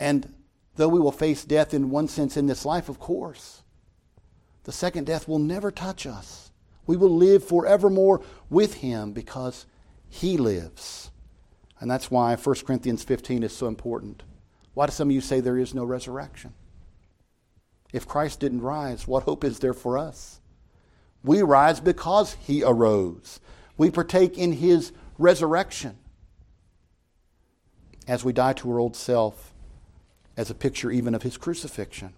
And 0.00 0.34
though 0.76 0.88
we 0.88 1.00
will 1.00 1.12
face 1.12 1.44
death 1.44 1.74
in 1.74 1.90
one 1.90 2.08
sense 2.08 2.36
in 2.36 2.46
this 2.46 2.64
life, 2.64 2.88
of 2.88 2.98
course, 2.98 3.62
the 4.64 4.72
second 4.72 5.06
death 5.06 5.28
will 5.28 5.38
never 5.38 5.70
touch 5.70 6.06
us. 6.06 6.50
We 6.86 6.96
will 6.96 7.14
live 7.14 7.44
forevermore 7.44 8.22
with 8.48 8.74
Him 8.74 9.12
because 9.12 9.66
He 10.08 10.36
lives. 10.36 11.10
And 11.80 11.90
that's 11.90 12.10
why 12.10 12.34
1 12.34 12.56
Corinthians 12.66 13.04
15 13.04 13.42
is 13.42 13.54
so 13.54 13.66
important. 13.66 14.22
Why 14.74 14.86
do 14.86 14.92
some 14.92 15.08
of 15.08 15.14
you 15.14 15.20
say 15.20 15.40
there 15.40 15.58
is 15.58 15.74
no 15.74 15.84
resurrection? 15.84 16.54
If 17.92 18.06
Christ 18.06 18.40
didn't 18.40 18.62
rise, 18.62 19.06
what 19.06 19.24
hope 19.24 19.44
is 19.44 19.58
there 19.58 19.74
for 19.74 19.96
us? 19.96 20.40
We 21.24 21.42
rise 21.42 21.80
because 21.80 22.34
he 22.34 22.62
arose. 22.62 23.40
We 23.78 23.90
partake 23.90 24.36
in 24.36 24.52
his 24.52 24.92
resurrection 25.16 25.96
as 28.06 28.24
we 28.24 28.32
die 28.32 28.54
to 28.54 28.70
our 28.70 28.78
old 28.78 28.96
self, 28.96 29.54
as 30.36 30.50
a 30.50 30.54
picture 30.54 30.90
even 30.90 31.14
of 31.14 31.22
his 31.22 31.36
crucifixion. 31.36 32.14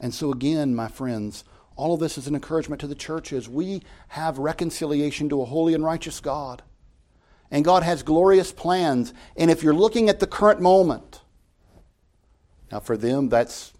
And 0.00 0.12
so, 0.12 0.32
again, 0.32 0.74
my 0.74 0.88
friends, 0.88 1.44
all 1.76 1.94
of 1.94 2.00
this 2.00 2.18
is 2.18 2.26
an 2.26 2.34
encouragement 2.34 2.80
to 2.80 2.86
the 2.86 2.94
churches. 2.94 3.48
We 3.48 3.82
have 4.08 4.38
reconciliation 4.38 5.28
to 5.28 5.42
a 5.42 5.44
holy 5.44 5.74
and 5.74 5.84
righteous 5.84 6.20
God. 6.20 6.62
And 7.50 7.64
God 7.64 7.82
has 7.82 8.02
glorious 8.02 8.50
plans. 8.50 9.12
And 9.36 9.50
if 9.50 9.62
you're 9.62 9.74
looking 9.74 10.08
at 10.08 10.20
the 10.20 10.26
current 10.26 10.60
moment, 10.60 11.20
now 12.70 12.80
for 12.80 12.96
them, 12.96 13.28
that's 13.28 13.72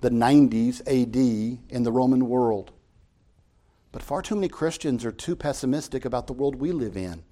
the 0.00 0.10
90s 0.10 0.80
AD 0.80 1.16
in 1.68 1.82
the 1.82 1.92
Roman 1.92 2.28
world. 2.28 2.72
But 3.92 4.02
far 4.02 4.22
too 4.22 4.34
many 4.34 4.48
Christians 4.48 5.04
are 5.04 5.12
too 5.12 5.34
pessimistic 5.34 6.04
about 6.04 6.26
the 6.26 6.32
world 6.32 6.56
we 6.56 6.72
live 6.72 6.96
in. 6.96 7.22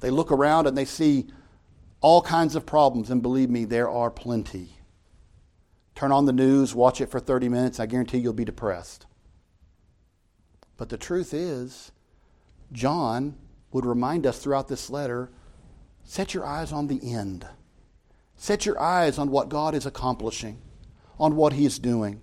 They 0.00 0.10
look 0.10 0.32
around 0.32 0.66
and 0.66 0.76
they 0.76 0.84
see 0.84 1.28
all 2.00 2.22
kinds 2.22 2.56
of 2.56 2.64
problems, 2.64 3.10
and 3.10 3.20
believe 3.20 3.50
me, 3.50 3.64
there 3.66 3.90
are 3.90 4.10
plenty. 4.10 4.78
Turn 5.94 6.12
on 6.12 6.24
the 6.24 6.32
news, 6.32 6.74
watch 6.74 7.00
it 7.00 7.10
for 7.10 7.20
30 7.20 7.50
minutes, 7.50 7.78
I 7.78 7.86
guarantee 7.86 8.18
you'll 8.18 8.32
be 8.32 8.44
depressed. 8.44 9.04
But 10.78 10.88
the 10.88 10.96
truth 10.96 11.34
is, 11.34 11.92
John 12.72 13.36
would 13.70 13.84
remind 13.84 14.26
us 14.26 14.38
throughout 14.38 14.68
this 14.68 14.88
letter 14.88 15.30
set 16.04 16.32
your 16.32 16.46
eyes 16.46 16.72
on 16.72 16.86
the 16.86 17.12
end. 17.12 17.46
Set 18.36 18.64
your 18.64 18.80
eyes 18.80 19.18
on 19.18 19.30
what 19.30 19.50
God 19.50 19.74
is 19.74 19.84
accomplishing, 19.84 20.62
on 21.18 21.36
what 21.36 21.52
He 21.52 21.66
is 21.66 21.78
doing. 21.78 22.22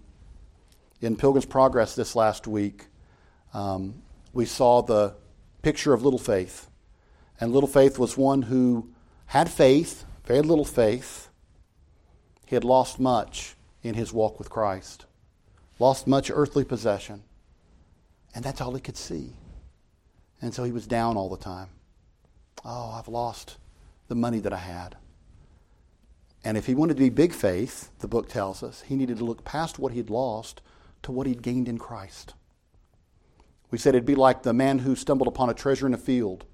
In 0.99 1.15
Pilgrim's 1.15 1.45
Progress 1.45 1.93
this 1.93 2.15
last 2.15 2.47
week, 2.47 2.87
um, 3.53 4.01
we 4.33 4.45
saw 4.45 4.81
the 4.81 5.15
picture 5.61 5.93
of 5.93 6.03
little 6.03 6.19
faith. 6.19 6.69
And 7.39 7.53
little 7.53 7.69
faith 7.69 7.99
was 7.99 8.17
one 8.17 8.43
who 8.43 8.89
had 9.27 9.49
faith, 9.49 10.05
very 10.25 10.41
little 10.41 10.65
faith. 10.65 11.29
He 12.45 12.55
had 12.55 12.63
lost 12.63 12.99
much 12.99 13.55
in 13.83 13.93
his 13.93 14.13
walk 14.13 14.39
with 14.39 14.49
Christ, 14.49 15.05
lost 15.79 16.07
much 16.07 16.31
earthly 16.33 16.63
possession. 16.63 17.23
And 18.33 18.43
that's 18.43 18.61
all 18.61 18.73
he 18.73 18.81
could 18.81 18.97
see. 18.97 19.33
And 20.41 20.53
so 20.53 20.63
he 20.63 20.71
was 20.71 20.87
down 20.87 21.17
all 21.17 21.29
the 21.29 21.37
time. 21.37 21.69
Oh, 22.63 22.91
I've 22.97 23.07
lost 23.07 23.57
the 24.07 24.15
money 24.15 24.39
that 24.39 24.53
I 24.53 24.57
had. 24.57 24.95
And 26.43 26.57
if 26.57 26.65
he 26.65 26.75
wanted 26.75 26.97
to 26.97 27.03
be 27.03 27.09
big 27.09 27.33
faith, 27.33 27.89
the 27.99 28.07
book 28.07 28.29
tells 28.29 28.63
us, 28.63 28.81
he 28.81 28.95
needed 28.95 29.17
to 29.17 29.25
look 29.25 29.43
past 29.43 29.79
what 29.79 29.91
he'd 29.91 30.09
lost 30.09 30.61
to 31.03 31.11
what 31.11 31.27
he'd 31.27 31.41
gained 31.41 31.67
in 31.67 31.77
Christ. 31.77 32.33
We 33.69 33.77
said 33.77 33.95
it'd 33.95 34.05
be 34.05 34.15
like 34.15 34.43
the 34.43 34.53
man 34.53 34.79
who 34.79 34.95
stumbled 34.95 35.27
upon 35.27 35.49
a 35.49 35.53
treasure 35.53 35.87
in 35.87 35.93
a 35.93 35.97
field, 35.97 36.45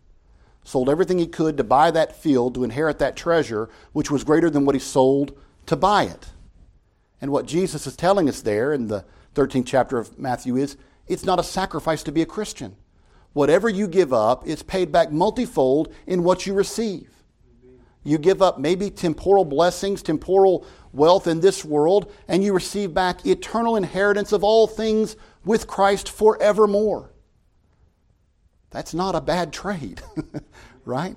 sold 0.63 0.89
everything 0.89 1.19
he 1.19 1.27
could 1.27 1.57
to 1.57 1.63
buy 1.63 1.91
that 1.91 2.15
field, 2.15 2.55
to 2.55 2.63
inherit 2.63 2.99
that 2.99 3.15
treasure, 3.15 3.69
which 3.91 4.09
was 4.09 4.23
greater 4.23 4.49
than 4.49 4.65
what 4.65 4.75
he 4.75 4.79
sold 4.79 5.37
to 5.67 5.75
buy 5.75 6.03
it. 6.03 6.29
And 7.21 7.31
what 7.31 7.45
Jesus 7.45 7.87
is 7.87 7.95
telling 7.95 8.27
us 8.27 8.41
there 8.41 8.73
in 8.73 8.87
the 8.87 9.05
13th 9.35 9.65
chapter 9.65 9.97
of 9.97 10.17
Matthew 10.17 10.57
is 10.57 10.77
it's 11.07 11.25
not 11.25 11.39
a 11.39 11.43
sacrifice 11.43 12.03
to 12.03 12.11
be 12.11 12.21
a 12.21 12.25
Christian. 12.25 12.75
Whatever 13.33 13.69
you 13.69 13.87
give 13.87 14.13
up 14.13 14.47
is 14.47 14.63
paid 14.63 14.91
back 14.91 15.11
multifold 15.11 15.93
in 16.05 16.23
what 16.23 16.45
you 16.45 16.53
receive. 16.53 17.09
You 18.03 18.17
give 18.17 18.41
up 18.41 18.59
maybe 18.59 18.89
temporal 18.89 19.45
blessings, 19.45 20.03
temporal 20.03 20.65
wealth 20.91 21.25
in 21.25 21.39
this 21.39 21.63
world, 21.63 22.11
and 22.27 22.43
you 22.43 22.53
receive 22.53 22.93
back 22.93 23.25
eternal 23.25 23.75
inheritance 23.75 24.31
of 24.33 24.43
all 24.43 24.67
things 24.67 25.15
with 25.45 25.67
Christ 25.67 26.09
forevermore. 26.09 27.11
That's 28.69 28.93
not 28.93 29.15
a 29.15 29.21
bad 29.21 29.53
trade, 29.53 30.01
right? 30.85 31.15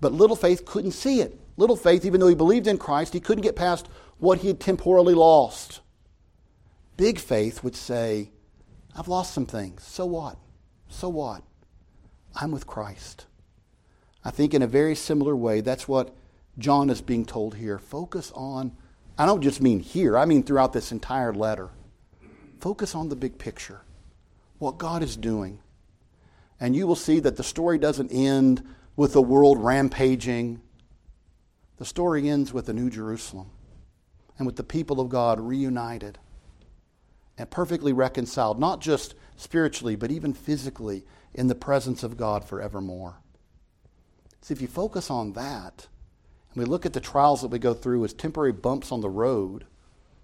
But 0.00 0.12
little 0.12 0.36
faith 0.36 0.64
couldn't 0.64 0.92
see 0.92 1.20
it. 1.20 1.38
Little 1.56 1.76
faith, 1.76 2.04
even 2.04 2.20
though 2.20 2.28
he 2.28 2.34
believed 2.34 2.66
in 2.66 2.78
Christ, 2.78 3.14
he 3.14 3.20
couldn't 3.20 3.42
get 3.42 3.56
past 3.56 3.88
what 4.18 4.38
he 4.38 4.48
had 4.48 4.60
temporally 4.60 5.14
lost. 5.14 5.80
Big 6.96 7.18
faith 7.18 7.64
would 7.64 7.74
say, 7.74 8.30
I've 8.94 9.08
lost 9.08 9.32
some 9.32 9.46
things. 9.46 9.82
So 9.84 10.04
what? 10.04 10.36
So 10.88 11.08
what? 11.08 11.42
I'm 12.34 12.50
with 12.50 12.66
Christ. 12.66 13.26
I 14.24 14.30
think 14.30 14.52
in 14.52 14.62
a 14.62 14.66
very 14.66 14.94
similar 14.94 15.34
way, 15.34 15.60
that's 15.60 15.88
what 15.88 16.14
John 16.58 16.90
is 16.90 17.00
being 17.00 17.24
told 17.24 17.54
here. 17.54 17.78
Focus 17.78 18.32
on, 18.34 18.76
I 19.16 19.26
don't 19.26 19.42
just 19.42 19.62
mean 19.62 19.80
here, 19.80 20.18
I 20.18 20.24
mean 20.24 20.42
throughout 20.42 20.72
this 20.72 20.92
entire 20.92 21.32
letter. 21.32 21.70
Focus 22.60 22.94
on 22.94 23.08
the 23.08 23.16
big 23.16 23.38
picture, 23.38 23.82
what 24.58 24.78
God 24.78 25.02
is 25.02 25.16
doing. 25.16 25.60
And 26.60 26.74
you 26.74 26.86
will 26.86 26.96
see 26.96 27.20
that 27.20 27.36
the 27.36 27.44
story 27.44 27.78
doesn't 27.78 28.10
end 28.10 28.64
with 28.96 29.12
the 29.12 29.22
world 29.22 29.62
rampaging. 29.62 30.60
The 31.76 31.84
story 31.84 32.28
ends 32.28 32.52
with 32.52 32.66
the 32.66 32.72
New 32.72 32.90
Jerusalem. 32.90 33.50
and 34.38 34.46
with 34.46 34.56
the 34.56 34.64
people 34.64 35.00
of 35.00 35.08
God 35.08 35.40
reunited 35.40 36.18
and 37.36 37.50
perfectly 37.50 37.92
reconciled, 37.92 38.58
not 38.58 38.80
just 38.80 39.14
spiritually, 39.36 39.96
but 39.96 40.10
even 40.10 40.32
physically 40.32 41.04
in 41.34 41.48
the 41.48 41.54
presence 41.54 42.02
of 42.02 42.16
God 42.16 42.44
forevermore. 42.44 43.16
See, 44.40 44.54
if 44.54 44.62
you 44.62 44.68
focus 44.68 45.10
on 45.10 45.32
that, 45.34 45.88
and 46.52 46.62
we 46.62 46.64
look 46.64 46.86
at 46.86 46.92
the 46.92 47.00
trials 47.00 47.42
that 47.42 47.48
we 47.48 47.58
go 47.58 47.74
through 47.74 48.04
as 48.04 48.12
temporary 48.12 48.52
bumps 48.52 48.90
on 48.90 49.00
the 49.00 49.10
road, 49.10 49.66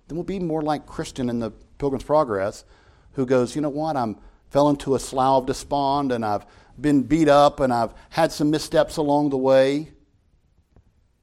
then 0.09 0.17
we'll 0.17 0.25
be 0.25 0.39
more 0.39 0.63
like 0.63 0.87
Christian 0.87 1.29
in 1.29 1.41
the 1.41 1.53
Pilgrim's 1.85 2.05
Progress, 2.05 2.65
who 3.13 3.27
goes, 3.27 3.55
you 3.55 3.61
know 3.61 3.69
what, 3.69 3.95
I'm 3.95 4.17
fell 4.49 4.71
into 4.71 4.95
a 4.95 4.99
slough 4.99 5.43
of 5.43 5.47
despond 5.47 6.13
and 6.13 6.25
I've 6.25 6.47
been 6.81 7.03
beat 7.03 7.29
up 7.29 7.61
and 7.61 7.71
I've 7.71 7.93
had 8.09 8.33
some 8.33 8.51
missteps 8.51 8.97
along 8.97 9.29
the 9.29 9.37
way. 9.37 9.93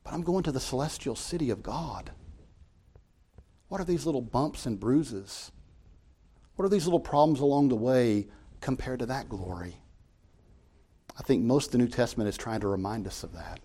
But 0.04 0.14
I'm 0.14 0.22
going 0.22 0.44
to 0.44 0.52
the 0.52 0.60
celestial 0.60 1.16
city 1.16 1.50
of 1.50 1.64
God. 1.64 2.12
What 3.70 3.82
are 3.82 3.86
these 3.86 4.06
little 4.06 4.22
bumps 4.22 4.68
and 4.68 4.80
bruises? 4.80 5.52
What 6.58 6.66
are 6.66 6.70
these 6.70 6.86
little 6.86 7.00
problems 7.00 7.40
along 7.40 7.70
the 7.70 7.76
way 7.76 8.28
compared 8.60 9.00
to 9.00 9.08
that 9.08 9.30
glory? 9.30 9.78
I 11.18 11.24
think 11.24 11.42
most 11.42 11.68
of 11.68 11.72
the 11.72 11.78
New 11.80 11.88
Testament 11.88 12.30
is 12.30 12.38
trying 12.38 12.60
to 12.60 12.68
remind 12.68 13.08
us 13.08 13.24
of 13.24 13.34
that. 13.34 13.62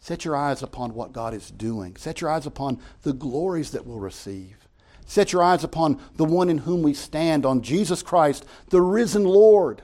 Set 0.00 0.24
your 0.24 0.34
eyes 0.34 0.64
upon 0.64 0.94
what 0.94 1.12
God 1.12 1.32
is 1.32 1.48
doing. 1.48 1.94
Set 1.94 2.20
your 2.20 2.30
eyes 2.30 2.46
upon 2.46 2.80
the 3.02 3.12
glories 3.12 3.70
that 3.70 3.86
we'll 3.86 4.00
receive. 4.00 4.66
Set 5.10 5.32
your 5.32 5.42
eyes 5.42 5.64
upon 5.64 6.00
the 6.14 6.24
one 6.24 6.48
in 6.48 6.58
whom 6.58 6.84
we 6.84 6.94
stand, 6.94 7.44
on 7.44 7.62
Jesus 7.62 8.00
Christ, 8.00 8.46
the 8.68 8.80
risen 8.80 9.24
Lord, 9.24 9.82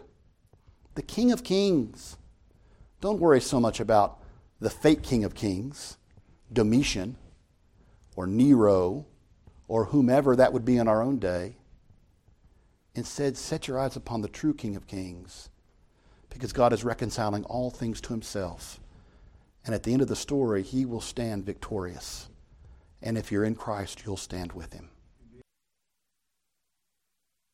the 0.95 1.03
King 1.03 1.33
of 1.33 1.43
Kings. 1.43 2.17
Don't 3.01 3.19
worry 3.19 3.41
so 3.41 3.59
much 3.59 3.81
about 3.81 4.23
the 4.61 4.71
fake 4.71 5.03
King 5.03 5.25
of 5.25 5.35
Kings, 5.35 5.97
Domitian, 6.53 7.17
or 8.15 8.29
Nero, 8.29 9.05
or 9.67 9.87
whomever 9.87 10.37
that 10.37 10.53
would 10.53 10.65
be 10.65 10.77
in 10.77 10.87
our 10.87 11.03
own 11.03 11.19
day. 11.19 11.57
Instead, 12.95 13.37
set 13.37 13.67
your 13.67 13.81
eyes 13.81 13.97
upon 13.97 14.21
the 14.21 14.29
true 14.29 14.55
King 14.55 14.77
of 14.77 14.87
Kings, 14.87 15.49
because 16.31 16.53
God 16.53 16.73
is 16.73 16.85
reconciling 16.85 17.43
all 17.47 17.73
things 17.73 18.01
to 18.03 18.11
himself. 18.11 18.79
And 19.65 19.75
at 19.75 19.83
the 19.83 19.93
end 19.93 20.03
of 20.03 20.09
the 20.09 20.15
story, 20.15 20.63
he 20.63 20.85
will 20.85 21.01
stand 21.01 21.45
victorious. 21.45 22.29
And 23.03 23.19
if 23.19 23.33
you're 23.33 23.45
in 23.45 23.57
Christ, 23.57 24.05
you'll 24.07 24.17
stand 24.17 24.53
with 24.53 24.73
him. 24.73 24.91